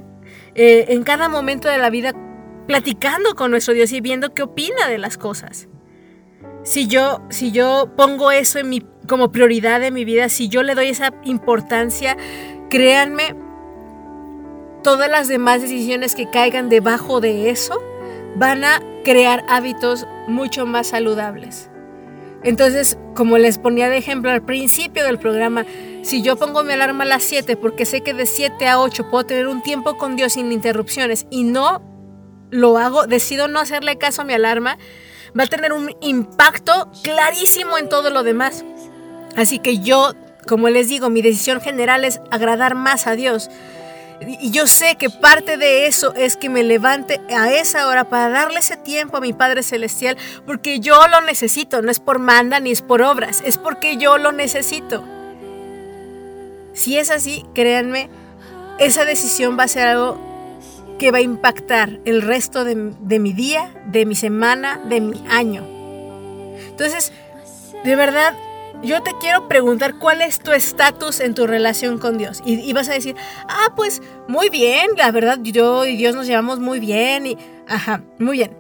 eh, 0.56 0.86
en 0.90 1.04
cada 1.04 1.28
momento 1.28 1.68
de 1.68 1.78
la 1.78 1.90
vida 1.90 2.14
platicando 2.68 3.36
con 3.36 3.52
nuestro 3.52 3.74
Dios 3.74 3.92
y 3.92 4.00
viendo 4.00 4.34
qué 4.34 4.44
opina 4.44 4.88
de 4.88 4.98
las 4.98 5.18
cosas. 5.18 5.68
Si 6.66 6.88
yo, 6.88 7.22
si 7.30 7.52
yo 7.52 7.92
pongo 7.96 8.32
eso 8.32 8.60
como 9.08 9.32
prioridad 9.32 9.80
de 9.80 9.92
mi 9.92 10.04
vida, 10.04 10.30
si 10.30 10.50
yo 10.50 10.64
le 10.64 10.74
doy 10.74 10.88
esa 10.88 11.14
importancia, 11.24 12.18
créanme, 12.72 13.36
todas 14.84 15.10
las 15.10 15.28
demás 15.28 15.62
decisiones 15.62 16.16
que 16.16 16.28
caigan 16.30 16.70
debajo 16.70 17.22
de 17.22 17.52
eso 17.52 17.80
van 18.36 18.64
a 18.64 18.82
crear 19.04 19.46
hábitos 19.48 20.08
mucho 20.28 20.66
más 20.66 20.88
saludables. 20.88 21.70
Entonces, 22.44 22.98
como 23.14 23.38
les 23.38 23.60
ponía 23.60 23.88
de 23.88 23.98
ejemplo 23.98 24.32
al 24.32 24.42
principio 24.42 25.04
del 25.04 25.20
programa, 25.20 25.66
si 26.02 26.24
yo 26.24 26.36
pongo 26.36 26.64
mi 26.64 26.74
alarma 26.74 27.04
a 27.04 27.08
las 27.08 27.24
7 27.24 27.58
porque 27.58 27.86
sé 27.86 28.02
que 28.02 28.16
de 28.16 28.26
7 28.26 28.68
a 28.68 28.80
8 28.80 29.12
puedo 29.12 29.24
tener 29.24 29.48
un 29.48 29.62
tiempo 29.62 29.98
con 29.98 30.16
Dios 30.16 30.34
sin 30.34 30.52
interrupciones 30.52 31.28
y 31.30 31.44
no 31.44 31.84
lo 32.50 32.80
hago, 32.80 33.06
decido 33.06 33.48
no 33.48 33.60
hacerle 33.60 33.98
caso 33.98 34.24
a 34.24 34.26
mi 34.26 34.34
alarma, 34.34 34.80
va 35.38 35.44
a 35.44 35.48
tener 35.48 35.74
un 35.74 35.96
impacto 36.02 36.90
clarísimo 37.04 37.78
en 37.78 37.90
todo 37.90 38.10
lo 38.10 38.24
demás. 38.24 38.64
Así 39.36 39.60
que 39.60 39.80
yo, 39.80 40.14
como 40.48 40.70
les 40.70 40.88
digo, 40.88 41.10
mi 41.10 41.22
decisión 41.22 41.62
general 41.62 42.06
es 42.06 42.22
agradar 42.32 42.76
más 42.76 43.08
a 43.08 43.16
Dios. 43.16 43.50
Y 44.22 44.52
yo 44.52 44.66
sé 44.66 44.96
que 44.96 45.10
parte 45.10 45.58
de 45.58 45.88
eso 45.88 46.14
es 46.16 46.38
que 46.38 46.50
me 46.50 46.64
levante 46.64 47.20
a 47.36 47.52
esa 47.52 47.88
hora 47.88 48.06
para 48.06 48.30
darle 48.30 48.60
ese 48.60 48.78
tiempo 48.78 49.18
a 49.18 49.22
mi 49.22 49.34
Padre 49.34 49.62
Celestial, 49.62 50.16
porque 50.46 50.80
yo 50.80 51.08
lo 51.08 51.20
necesito, 51.22 51.82
no 51.82 51.92
es 51.92 52.00
por 52.00 52.20
manda 52.20 52.62
ni 52.62 52.72
es 52.72 52.82
por 52.82 53.02
obras, 53.02 53.44
es 53.46 53.58
porque 53.58 53.98
yo 53.98 54.18
lo 54.18 54.32
necesito. 54.32 55.04
Si 56.74 56.98
es 56.98 57.12
así, 57.12 57.46
créanme, 57.54 58.10
esa 58.80 59.04
decisión 59.04 59.60
va 59.60 59.64
a 59.64 59.68
ser 59.68 59.88
algo 59.88 60.35
que 60.98 61.12
va 61.12 61.20
a 61.20 61.22
impactar 61.22 62.00
el 62.06 62.22
resto 62.22 62.64
de, 62.64 62.76
mi 62.76 63.34
día, 63.34 63.74
de 63.88 64.06
mi 64.06 64.16
semana, 64.16 64.78
de 64.78 65.02
mi 65.02 65.24
año. 65.30 65.64
Entonces, 66.70 67.12
de 67.84 67.96
verdad, 67.96 68.34
yo 68.82 69.02
te 69.04 69.12
quiero 69.20 69.48
preguntar 69.48 69.98
cuál 70.00 70.22
es 70.22 70.40
tu 70.40 70.52
estatus 70.52 71.20
en 71.20 71.34
tu 71.34 71.48
relación 71.48 71.98
con 71.98 72.18
Dios. 72.18 72.42
Y, 72.46 72.72
vas 72.74 72.90
a 72.90 72.94
decir, 72.94 73.16
ah, 73.48 73.74
pues 73.76 74.02
muy 74.28 74.50
bien, 74.50 74.92
la 74.98 75.12
verdad, 75.12 75.40
yo 75.42 75.86
y 75.86 75.96
Dios 75.98 76.16
nos 76.16 76.28
llevamos 76.28 76.60
muy 76.60 76.80
bien. 76.80 77.28
Y, 77.28 77.38
ajá, 77.68 78.04
muy 78.20 78.38
bien. 78.38 78.58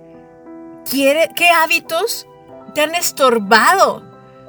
¿Quiere, 0.89 1.29
¿Qué 1.35 1.49
hábitos 1.49 2.27
te 2.73 2.81
han 2.81 2.95
estorbado 2.95 4.03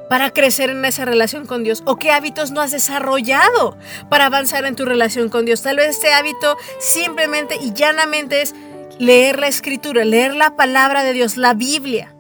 para 0.09 0.31
crecer 0.31 0.71
en 0.71 0.85
esa 0.85 1.05
relación 1.05 1.47
con 1.47 1.65
Dios? 1.65 1.83
¿O 1.87 1.97
qué 1.97 2.11
hábitos 2.11 2.51
no 2.51 2.61
has 2.61 2.71
desarrollado 2.71 3.77
para 4.09 4.27
avanzar 4.27 4.65
en 4.65 4.77
tu 4.77 4.85
relación 4.85 5.29
con 5.29 5.45
Dios? 5.45 5.63
Tal 5.63 5.77
vez 5.77 5.91
este 5.91 6.13
hábito 6.13 6.57
simplemente 6.79 7.57
y 7.61 7.73
llanamente 7.73 8.43
es 8.43 8.55
leer 8.99 9.39
la 9.39 9.49
escritura, 9.49 10.05
leer 10.05 10.35
la 10.35 10.57
palabra 10.57 11.03
de 11.03 11.13
Dios, 11.13 11.37
la 11.37 11.55
Biblia. 11.55 12.13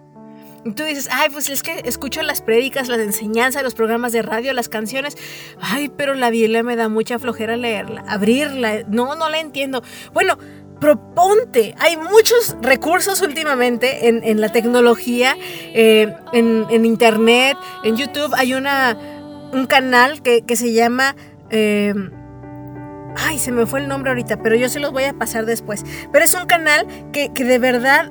Y 0.64 0.72
tú 0.72 0.82
dices, 0.82 1.08
ay, 1.12 1.28
pues 1.30 1.48
es 1.48 1.62
que 1.62 1.82
escucho 1.84 2.22
las 2.22 2.42
prédicas, 2.42 2.88
las 2.88 2.98
enseñanzas, 2.98 3.62
los 3.62 3.74
programas 3.74 4.10
de 4.12 4.22
radio, 4.22 4.52
las 4.52 4.68
canciones. 4.68 5.16
Ay, 5.60 5.88
pero 5.88 6.14
la 6.14 6.28
Biblia 6.28 6.64
me 6.64 6.74
da 6.74 6.88
mucha 6.88 7.20
flojera 7.20 7.56
leerla, 7.56 8.04
abrirla. 8.08 8.82
No, 8.88 9.14
no 9.14 9.28
la 9.28 9.38
entiendo. 9.38 9.84
Bueno, 10.12 10.38
proponte. 10.80 11.74
Hay 11.78 11.96
muchos 11.96 12.56
recursos 12.60 13.22
últimamente 13.22 14.08
en, 14.08 14.40
la 14.40 14.50
tecnología, 14.50 15.36
eh, 15.40 16.14
en, 16.32 16.84
internet, 16.84 17.56
en 17.84 17.96
YouTube. 17.96 18.34
Hay 18.36 18.54
una, 18.54 18.96
un 19.52 19.66
canal 19.66 20.22
que, 20.22 20.44
se 20.56 20.72
llama... 20.72 21.16
Eh, 21.50 21.94
ay, 23.16 23.38
se 23.38 23.52
me 23.52 23.66
fue 23.66 23.80
el 23.80 23.88
nombre 23.88 24.10
ahorita, 24.10 24.42
pero 24.42 24.56
yo 24.56 24.68
se 24.68 24.80
los 24.80 24.92
voy 24.92 25.04
a 25.04 25.14
pasar 25.14 25.46
después. 25.46 25.84
Pero 26.12 26.24
es 26.24 26.34
un 26.34 26.46
canal 26.46 26.86
que, 27.12 27.32
que 27.32 27.44
de 27.44 27.58
verdad 27.58 28.10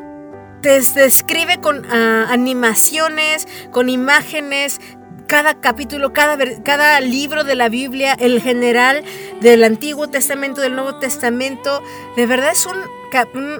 te 0.66 0.82
describe 0.82 1.62
con 1.62 1.86
ah, 1.92 2.26
animaciones, 2.30 3.48
con 3.72 3.88
imágenes, 3.88 4.82
cada 5.28 5.60
capítulo, 5.62 6.14
cada, 6.14 6.38
cada 6.64 7.00
libro 7.02 7.44
de 7.44 7.56
la 7.56 7.70
Biblia, 7.70 8.14
el 8.14 8.42
general 8.42 9.04
del 9.42 9.64
Antiguo 9.64 10.08
Testamento, 10.10 10.62
del 10.62 10.76
Nuevo 10.76 10.96
Testamento. 10.96 11.82
De 12.16 12.26
verdad 12.26 12.52
es 12.52 12.66
un, 12.66 12.78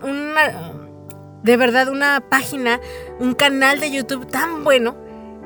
una, 0.04 0.74
de 1.44 1.58
verdad 1.58 1.90
una 1.90 2.22
página, 2.22 2.80
un 3.20 3.34
canal 3.34 3.80
de 3.80 3.92
YouTube 3.92 4.28
tan 4.28 4.64
bueno. 4.64 4.96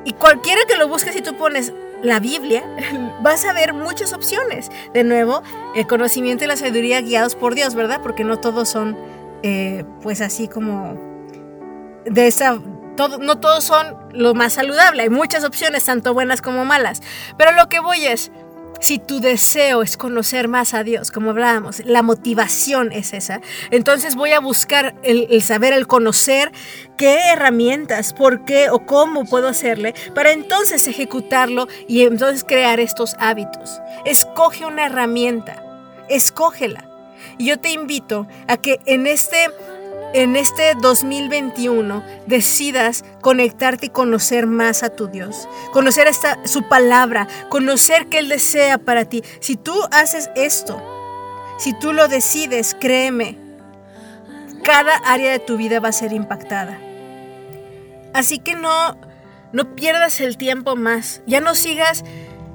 Y 0.05 0.13
cualquiera 0.13 0.61
que 0.67 0.77
lo 0.77 0.87
busques 0.87 1.15
y 1.15 1.21
tú 1.21 1.35
pones 1.35 1.73
la 2.01 2.19
Biblia, 2.19 2.63
vas 3.21 3.45
a 3.45 3.53
ver 3.53 3.73
muchas 3.73 4.13
opciones. 4.13 4.69
De 4.93 5.03
nuevo, 5.03 5.43
el 5.75 5.87
conocimiento 5.87 6.43
y 6.43 6.47
la 6.47 6.55
sabiduría 6.55 7.01
guiados 7.01 7.35
por 7.35 7.55
Dios, 7.55 7.75
¿verdad? 7.75 8.01
Porque 8.01 8.23
no 8.23 8.39
todos 8.39 8.69
son, 8.69 8.97
eh, 9.43 9.83
pues 10.01 10.21
así 10.21 10.47
como 10.47 10.97
de 12.05 12.27
esa 12.27 12.59
no 13.07 13.39
todos 13.39 13.63
son 13.63 13.97
lo 14.11 14.33
más 14.33 14.53
saludable, 14.53 15.03
hay 15.03 15.09
muchas 15.09 15.43
opciones, 15.43 15.85
tanto 15.85 16.13
buenas 16.13 16.41
como 16.41 16.65
malas. 16.65 17.01
Pero 17.37 17.51
lo 17.51 17.69
que 17.69 17.79
voy 17.79 18.05
es, 18.05 18.31
si 18.79 18.97
tu 18.97 19.19
deseo 19.19 19.81
es 19.81 19.97
conocer 19.97 20.47
más 20.47 20.73
a 20.73 20.83
Dios, 20.83 21.11
como 21.11 21.31
hablábamos, 21.31 21.83
la 21.85 22.01
motivación 22.01 22.91
es 22.91 23.13
esa, 23.13 23.41
entonces 23.71 24.15
voy 24.15 24.31
a 24.31 24.39
buscar 24.39 24.95
el, 25.03 25.27
el, 25.29 25.41
saber, 25.41 25.73
el 25.73 25.87
conocer 25.87 26.51
qué 26.97 27.29
herramientas, 27.31 28.13
por 28.13 28.45
qué 28.45 28.69
o 28.69 28.85
cómo 28.85 29.25
puedo 29.25 29.47
hacerle, 29.47 29.93
para 30.15 30.31
entonces 30.31 30.87
ejecutarlo 30.87 31.67
y 31.87 32.03
entonces 32.03 32.43
crear 32.43 32.79
estos 32.79 33.15
hábitos. 33.19 33.81
Escoge 34.05 34.65
una 34.65 34.85
herramienta, 34.85 35.63
escógela. 36.07 36.85
Y 37.37 37.45
yo 37.45 37.59
te 37.59 37.71
invito 37.71 38.27
a 38.47 38.57
que 38.57 38.79
en 38.85 39.07
este 39.07 39.49
en 40.13 40.35
este 40.35 40.73
2021 40.75 42.03
decidas 42.25 43.03
conectarte 43.21 43.87
y 43.87 43.89
conocer 43.89 44.47
más 44.47 44.83
a 44.83 44.89
tu 44.89 45.07
Dios, 45.07 45.47
conocer 45.71 46.07
esta, 46.07 46.39
su 46.45 46.63
palabra, 46.63 47.27
conocer 47.49 48.07
que 48.07 48.19
Él 48.19 48.29
desea 48.29 48.77
para 48.77 49.05
ti. 49.05 49.23
Si 49.39 49.55
tú 49.55 49.75
haces 49.91 50.29
esto, 50.35 50.81
si 51.57 51.77
tú 51.77 51.93
lo 51.93 52.07
decides, 52.07 52.75
créeme, 52.79 53.37
cada 54.63 54.95
área 55.05 55.31
de 55.31 55.39
tu 55.39 55.57
vida 55.57 55.79
va 55.79 55.89
a 55.89 55.93
ser 55.93 56.13
impactada. 56.13 56.79
Así 58.13 58.39
que 58.39 58.55
no, 58.55 58.97
no 59.51 59.75
pierdas 59.75 60.19
el 60.21 60.37
tiempo 60.37 60.75
más, 60.75 61.21
ya 61.27 61.41
no 61.41 61.55
sigas 61.55 62.03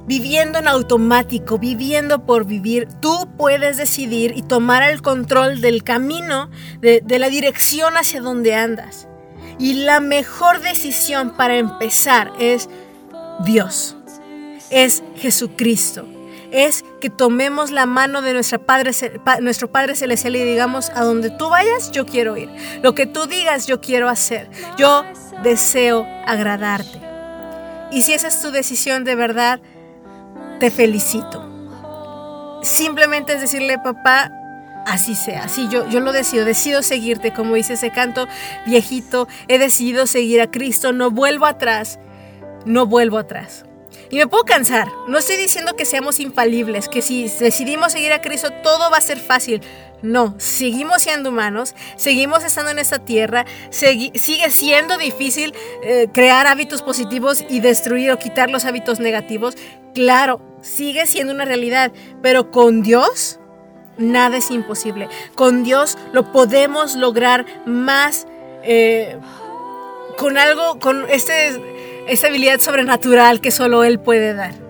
viviendo 0.06 0.58
en 0.58 0.68
automático, 0.68 1.58
viviendo 1.58 2.24
por 2.24 2.44
vivir, 2.44 2.88
tú 3.00 3.28
puedes 3.36 3.76
decidir 3.76 4.32
y 4.36 4.42
tomar 4.42 4.82
el 4.82 5.02
control 5.02 5.60
del 5.60 5.82
camino, 5.82 6.50
de, 6.80 7.02
la 7.18 7.28
dirección 7.28 7.96
hacia 7.96 8.20
donde 8.20 8.54
andas. 8.54 9.08
Y 9.58 9.84
la 9.84 10.00
mejor 10.00 10.60
decisión 10.60 11.36
para 11.36 11.56
empezar 11.56 12.32
es 12.38 12.68
Dios, 13.44 13.96
es 14.70 15.02
Jesucristo. 15.16 16.06
Es 16.50 16.84
que 17.00 17.10
tomemos 17.10 17.72
la 17.72 17.84
mano 17.84 18.22
de 18.22 18.32
nuestra 18.32 18.58
padre, 18.58 18.92
nuestro 19.40 19.72
Padre 19.72 19.96
Celestial 19.96 20.36
y 20.36 20.44
digamos, 20.44 20.90
a 20.90 21.02
donde 21.02 21.30
tú 21.30 21.48
vayas, 21.48 21.90
yo 21.90 22.06
quiero 22.06 22.36
ir. 22.36 22.48
Lo 22.80 22.94
que 22.94 23.06
tú 23.06 23.26
digas, 23.26 23.66
yo 23.66 23.80
quiero 23.80 24.08
hacer. 24.08 24.48
Yo 24.78 25.04
deseo 25.42 26.06
agradarte. 26.26 27.00
Y 27.90 28.02
si 28.02 28.12
esa 28.12 28.28
es 28.28 28.40
tu 28.40 28.52
decisión 28.52 29.04
de 29.04 29.16
verdad, 29.16 29.60
te 30.58 30.70
felicito. 30.70 31.42
Simplemente 32.62 33.34
es 33.34 33.40
decirle, 33.40 33.78
papá, 33.78 34.32
así 34.86 35.14
sea, 35.14 35.44
así 35.44 35.68
yo, 35.68 35.88
yo 35.88 36.00
lo 36.00 36.12
decido, 36.12 36.44
decido 36.44 36.82
seguirte, 36.82 37.32
como 37.32 37.54
dice 37.54 37.74
ese 37.74 37.90
canto 37.90 38.26
viejito, 38.66 39.28
he 39.48 39.58
decidido 39.58 40.06
seguir 40.06 40.40
a 40.40 40.50
Cristo, 40.50 40.92
no 40.92 41.10
vuelvo 41.10 41.46
atrás, 41.46 41.98
no 42.64 42.86
vuelvo 42.86 43.18
atrás. 43.18 43.64
Y 44.10 44.16
me 44.16 44.26
puedo 44.26 44.44
cansar, 44.44 44.88
no 45.08 45.18
estoy 45.18 45.36
diciendo 45.36 45.76
que 45.76 45.84
seamos 45.84 46.20
infalibles, 46.20 46.88
que 46.88 47.02
si 47.02 47.28
decidimos 47.28 47.92
seguir 47.92 48.12
a 48.12 48.20
Cristo 48.20 48.50
todo 48.62 48.90
va 48.90 48.98
a 48.98 49.00
ser 49.00 49.18
fácil. 49.18 49.60
No, 50.04 50.34
seguimos 50.36 51.00
siendo 51.00 51.30
humanos, 51.30 51.74
seguimos 51.96 52.44
estando 52.44 52.70
en 52.70 52.78
esta 52.78 52.98
tierra, 52.98 53.46
sigue 53.70 54.50
siendo 54.50 54.98
difícil 54.98 55.54
eh, 55.82 56.08
crear 56.12 56.46
hábitos 56.46 56.82
positivos 56.82 57.42
y 57.48 57.60
destruir 57.60 58.10
o 58.10 58.18
quitar 58.18 58.50
los 58.50 58.66
hábitos 58.66 59.00
negativos. 59.00 59.56
Claro, 59.94 60.42
sigue 60.60 61.06
siendo 61.06 61.32
una 61.32 61.46
realidad, 61.46 61.90
pero 62.20 62.50
con 62.50 62.82
Dios 62.82 63.40
nada 63.96 64.36
es 64.36 64.50
imposible. 64.50 65.08
Con 65.34 65.64
Dios 65.64 65.96
lo 66.12 66.32
podemos 66.32 66.96
lograr 66.96 67.46
más 67.64 68.26
eh, 68.62 69.16
con 70.18 70.36
algo, 70.36 70.78
con 70.80 71.08
este, 71.08 71.60
esta 72.08 72.26
habilidad 72.26 72.60
sobrenatural 72.60 73.40
que 73.40 73.50
solo 73.50 73.84
Él 73.84 73.98
puede 73.98 74.34
dar. 74.34 74.63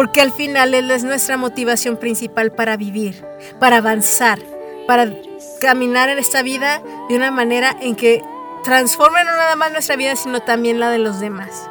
Porque 0.00 0.22
al 0.22 0.32
final 0.32 0.72
Él 0.72 0.90
es 0.90 1.04
nuestra 1.04 1.36
motivación 1.36 1.98
principal 1.98 2.52
para 2.52 2.78
vivir, 2.78 3.22
para 3.58 3.76
avanzar, 3.76 4.38
para 4.86 5.12
caminar 5.60 6.08
en 6.08 6.18
esta 6.18 6.40
vida 6.40 6.82
de 7.10 7.16
una 7.16 7.30
manera 7.30 7.76
en 7.82 7.94
que 7.94 8.24
transforme 8.64 9.22
no 9.24 9.32
nada 9.32 9.56
más 9.56 9.72
nuestra 9.72 9.96
vida, 9.96 10.16
sino 10.16 10.40
también 10.40 10.80
la 10.80 10.88
de 10.88 10.96
los 10.96 11.20
demás. 11.20 11.68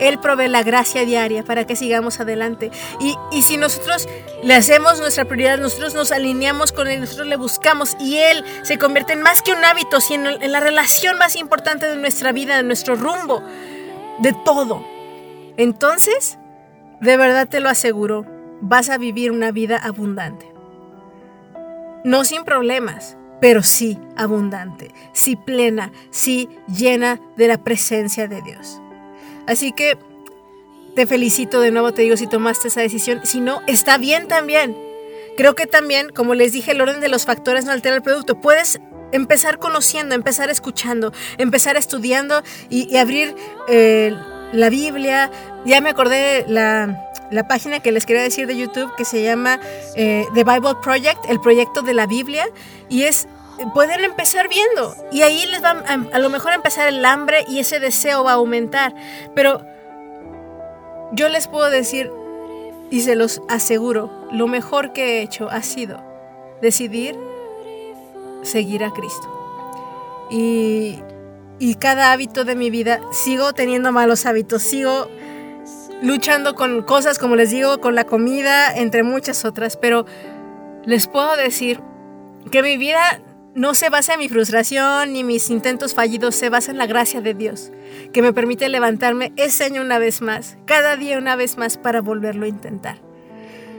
Él 0.00 0.18
provee 0.18 0.48
la 0.48 0.62
gracia 0.62 1.06
diaria 1.06 1.44
para 1.44 1.66
que 1.66 1.74
sigamos 1.74 2.20
adelante. 2.20 2.70
Y, 3.00 3.42
si 3.42 3.56
nosotros 3.56 4.06
le 4.42 4.52
hacemos 4.52 5.00
nuestra 5.00 5.24
prioridad, 5.24 5.56
nosotros 5.56 5.94
nos 5.94 6.12
alineamos 6.12 6.72
con 6.72 6.88
Él, 6.88 7.00
nosotros 7.00 7.26
le 7.26 7.36
buscamos 7.36 7.96
y 7.98 8.18
Él 8.18 8.44
se 8.64 8.76
convierte 8.76 9.14
en 9.14 9.22
más 9.22 9.40
que 9.40 9.52
un 9.52 9.64
hábito, 9.64 10.02
sino 10.02 10.28
en 10.28 10.52
la 10.52 10.60
relación 10.60 11.16
más 11.16 11.36
importante 11.36 11.86
de 11.86 11.96
nuestra 11.96 12.32
vida, 12.32 12.54
de 12.54 12.64
nuestro 12.64 12.96
rumbo, 12.96 13.42
de 14.18 14.34
todo. 14.44 14.84
Entonces, 15.56 16.36
de 17.02 17.16
verdad 17.16 17.48
te 17.48 17.60
lo 17.60 17.68
aseguro, 17.68 18.24
vas 18.60 18.88
a 18.88 18.96
vivir 18.96 19.30
una 19.32 19.50
vida 19.50 19.76
abundante. 19.76 20.50
No 22.04 22.24
sin 22.24 22.44
problemas, 22.44 23.18
pero 23.40 23.62
sí 23.62 23.98
abundante, 24.16 24.92
sí 25.12 25.36
plena, 25.36 25.92
sí 26.10 26.48
llena 26.68 27.20
de 27.36 27.48
la 27.48 27.62
presencia 27.62 28.28
de 28.28 28.40
Dios. 28.40 28.80
Así 29.46 29.72
que 29.72 29.98
te 30.94 31.06
felicito 31.06 31.60
de 31.60 31.72
nuevo, 31.72 31.92
te 31.92 32.02
digo, 32.02 32.16
si 32.16 32.26
tomaste 32.26 32.68
esa 32.68 32.80
decisión. 32.82 33.20
Si 33.24 33.40
no, 33.40 33.62
está 33.66 33.98
bien 33.98 34.28
también. 34.28 34.76
Creo 35.36 35.54
que 35.54 35.66
también, 35.66 36.10
como 36.10 36.34
les 36.34 36.52
dije, 36.52 36.72
el 36.72 36.80
orden 36.80 37.00
de 37.00 37.08
los 37.08 37.24
factores 37.24 37.64
no 37.64 37.72
altera 37.72 37.96
el 37.96 38.02
producto. 38.02 38.40
Puedes 38.40 38.80
empezar 39.10 39.58
conociendo, 39.58 40.14
empezar 40.14 40.50
escuchando, 40.50 41.12
empezar 41.38 41.76
estudiando 41.76 42.42
y, 42.68 42.96
abrir 42.96 43.34
eh, 43.68 44.14
la 44.52 44.68
Biblia. 44.68 45.30
Ya 45.64 45.80
me 45.80 45.90
acordé 45.90 46.44
la, 46.48 47.08
la 47.30 47.46
página 47.46 47.80
que 47.80 47.92
les 47.92 48.04
quería 48.06 48.22
decir 48.22 48.46
de 48.46 48.56
YouTube 48.56 48.94
que 48.96 49.04
se 49.04 49.22
llama 49.22 49.60
eh, 49.96 50.26
The 50.34 50.44
Bible 50.44 50.74
Project, 50.82 51.24
el 51.28 51.40
proyecto 51.40 51.82
de 51.82 51.94
la 51.94 52.06
Biblia, 52.06 52.46
y 52.88 53.04
es 53.04 53.28
pueden 53.74 54.02
empezar 54.02 54.48
viendo 54.48 54.96
y 55.12 55.22
ahí 55.22 55.46
les 55.46 55.62
va 55.62 55.70
a, 55.70 56.16
a, 56.16 56.18
lo 56.18 56.30
mejor 56.30 56.52
empezar 56.52 56.88
el 56.88 57.04
hambre 57.04 57.44
y 57.46 57.60
ese 57.60 57.78
deseo 57.78 58.24
va 58.24 58.32
a 58.32 58.34
aumentar. 58.34 58.92
Pero 59.34 59.64
yo 61.12 61.28
les 61.28 61.46
puedo 61.46 61.70
decir 61.70 62.10
y 62.90 63.02
se 63.02 63.14
los 63.14 63.40
aseguro, 63.48 64.10
lo 64.32 64.48
mejor 64.48 64.92
que 64.92 65.18
he 65.18 65.22
hecho 65.22 65.48
ha 65.48 65.62
sido 65.62 66.02
decidir 66.60 67.16
seguir 68.42 68.82
a 68.82 68.90
Cristo. 68.90 69.28
Y 70.28 70.98
y 71.62 71.76
cada 71.76 72.10
hábito 72.10 72.44
de 72.44 72.56
mi 72.56 72.70
vida 72.70 73.00
sigo 73.12 73.52
teniendo 73.52 73.92
malos 73.92 74.26
hábitos, 74.26 74.62
sigo 74.62 75.06
luchando 76.02 76.54
con 76.54 76.82
cosas, 76.82 77.18
como 77.18 77.36
les 77.36 77.50
digo, 77.50 77.80
con 77.80 77.94
la 77.94 78.04
comida, 78.04 78.74
entre 78.74 79.02
muchas 79.02 79.44
otras, 79.44 79.76
pero 79.76 80.04
les 80.84 81.06
puedo 81.06 81.36
decir 81.36 81.80
que 82.50 82.62
mi 82.62 82.76
vida 82.76 83.20
no 83.54 83.74
se 83.74 83.90
basa 83.90 84.14
en 84.14 84.20
mi 84.20 84.28
frustración 84.28 85.12
ni 85.12 85.24
mis 85.24 85.50
intentos 85.50 85.94
fallidos, 85.94 86.34
se 86.34 86.48
basa 86.48 86.70
en 86.70 86.78
la 86.78 86.86
gracia 86.86 87.20
de 87.20 87.34
Dios, 87.34 87.70
que 88.12 88.22
me 88.22 88.32
permite 88.32 88.68
levantarme 88.68 89.32
ese 89.36 89.64
año 89.64 89.82
una 89.82 89.98
vez 89.98 90.22
más, 90.22 90.56
cada 90.64 90.96
día 90.96 91.18
una 91.18 91.36
vez 91.36 91.58
más 91.58 91.76
para 91.76 92.00
volverlo 92.00 92.46
a 92.46 92.48
intentar. 92.48 92.98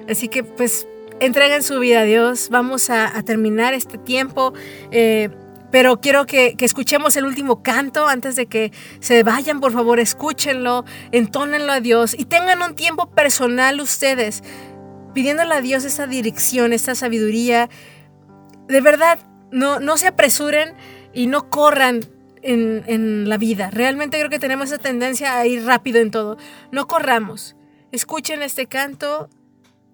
Así 0.09 0.27
que 0.27 0.43
pues 0.43 0.87
entreguen 1.19 1.63
su 1.63 1.79
vida 1.79 2.01
a 2.01 2.03
Dios, 2.03 2.49
vamos 2.49 2.89
a, 2.89 3.21
terminar 3.23 3.73
este 3.73 3.97
tiempo. 3.97 4.53
Eh, 4.91 5.29
pero 5.73 5.99
quiero 5.99 6.27
que, 6.27 6.55
escuchemos 6.59 7.17
el 7.17 7.25
último 7.25 7.63
canto 7.63 8.07
antes 8.07 8.35
de 8.35 8.45
que 8.45 8.71
se 8.99 9.23
vayan, 9.23 9.59
por 9.59 9.71
favor, 9.71 9.99
escúchenlo, 9.99 10.85
entónenlo 11.11 11.71
a 11.71 11.79
Dios 11.79 12.15
y 12.15 12.25
tengan 12.25 12.61
un 12.61 12.75
tiempo 12.75 13.09
personal 13.09 13.81
ustedes, 13.81 14.43
pidiéndole 15.15 15.55
a 15.55 15.61
Dios 15.61 15.83
esa 15.83 16.05
dirección, 16.05 16.73
esta 16.73 16.93
sabiduría. 16.93 17.71
De 18.67 18.81
verdad, 18.81 19.17
no, 19.49 19.79
no 19.79 19.97
se 19.97 20.05
apresuren 20.05 20.75
y 21.11 21.25
no 21.25 21.49
corran 21.49 22.01
en, 22.43 22.83
en, 22.85 23.27
la 23.27 23.39
vida. 23.39 23.71
Realmente 23.71 24.19
creo 24.19 24.29
que 24.29 24.37
tenemos 24.37 24.67
esa 24.67 24.77
tendencia 24.77 25.39
a 25.39 25.47
ir 25.47 25.65
rápido 25.65 26.01
en 26.01 26.11
todo. 26.11 26.37
No 26.71 26.85
corramos. 26.85 27.55
Escuchen 27.91 28.43
este 28.43 28.67
canto, 28.67 29.27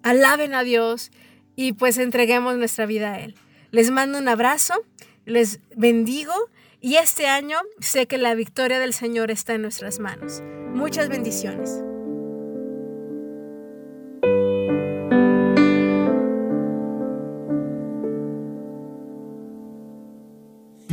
alaben 0.02 0.54
a 0.54 0.62
Dios 0.62 1.10
y 1.56 1.72
pues 1.72 1.96
entreguemos 1.96 2.58
nuestra 2.58 2.84
vida 2.84 3.14
a 3.14 3.20
Él. 3.20 3.34
Les 3.70 3.90
mando 3.90 4.18
un 4.18 4.28
abrazo 4.28 4.74
les 5.24 5.60
bendigo 5.76 6.32
y 6.80 6.96
este 6.96 7.26
año 7.26 7.58
sé 7.80 8.06
que 8.06 8.18
la 8.18 8.34
victoria 8.34 8.78
del 8.78 8.94
Señor 8.94 9.30
está 9.30 9.54
en 9.54 9.62
nuestras 9.62 9.98
manos. 9.98 10.42
Muchas 10.74 11.08
bendiciones. 11.08 11.82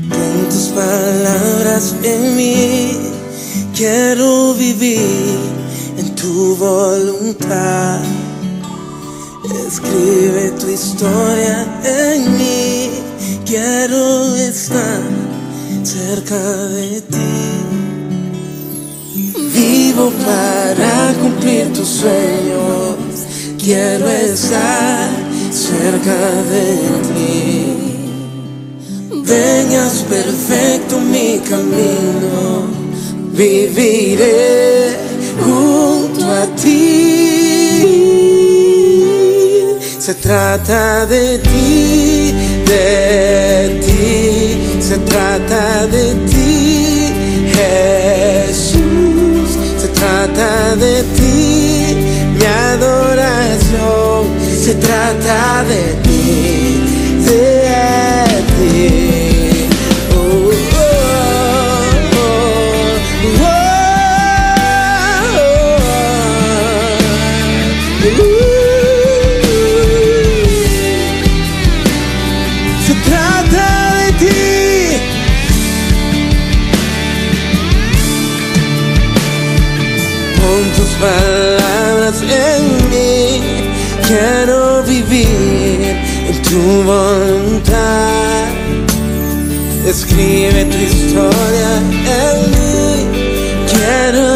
Con 0.09 0.49
tus 0.49 0.67
palabras 0.75 1.95
en 2.03 2.35
mí 2.35 2.91
quiero 3.75 4.53
vivir 4.55 5.37
en 5.97 6.15
tu 6.15 6.55
voluntad. 6.57 8.01
Escribe 9.65 10.51
tu 10.59 10.67
historia 10.67 11.65
en 11.85 12.37
mí 12.37 12.77
Quiero 13.47 14.06
cerca 15.97 16.39
de 16.77 17.01
ti. 17.01 17.33
Vivo 19.55 20.11
para 20.25 21.13
cumplir 21.21 21.73
tus 21.73 21.87
sueños. 22.01 22.95
Quiero 23.57 24.07
estar 24.07 25.09
cerca 25.51 26.19
de 26.53 26.69
ti. 27.09 27.33
Vengas 29.33 29.95
perfecto 30.15 30.99
mi 30.99 31.39
camino. 31.51 32.37
Viviré 33.31 34.95
junto 35.43 36.21
a 36.41 36.45
ti. 36.61 36.77
Se 39.99 40.13
trata 40.13 41.05
de 41.05 41.39
ti 41.39 42.33
de 42.65 43.81
ti 43.85 44.66
se 44.87 44.97
trata 44.99 45.85
de 45.87 46.13
ti, 46.31 47.11
Jesús, 47.57 49.49
se 49.81 49.87
trata 49.89 50.77
de 50.77 51.03
ti, 51.17 51.97
mi 52.37 52.45
adoración 52.45 54.27
se 54.63 54.75
trata 54.75 55.65
de 55.65 55.93
ti. 56.03 56.06
tu 86.67 86.83
voluntad. 86.83 88.47
Escribe 89.85 90.65
tu 90.65 90.77
historia 90.89 91.69
en 91.77 92.39
mí. 92.51 92.91
Quiero 93.71 94.27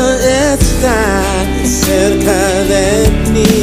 estar 0.53 1.45
cerca 1.65 2.39
de 2.71 2.88
ti. 3.34 3.53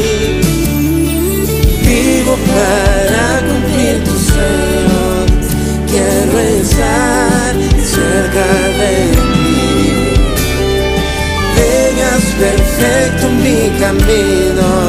Vivo 1.86 2.34
para 2.52 3.24
cumplir 3.48 3.96
tu 4.04 4.14
sueños. 4.30 5.30
Quiero 5.90 6.38
estar 6.60 7.52
cerca 7.96 8.48
de 8.80 8.94
ti. 9.18 9.48
Vengas 11.56 12.24
perfecto 12.42 13.24
mi 13.44 13.60
camino. 13.82 14.87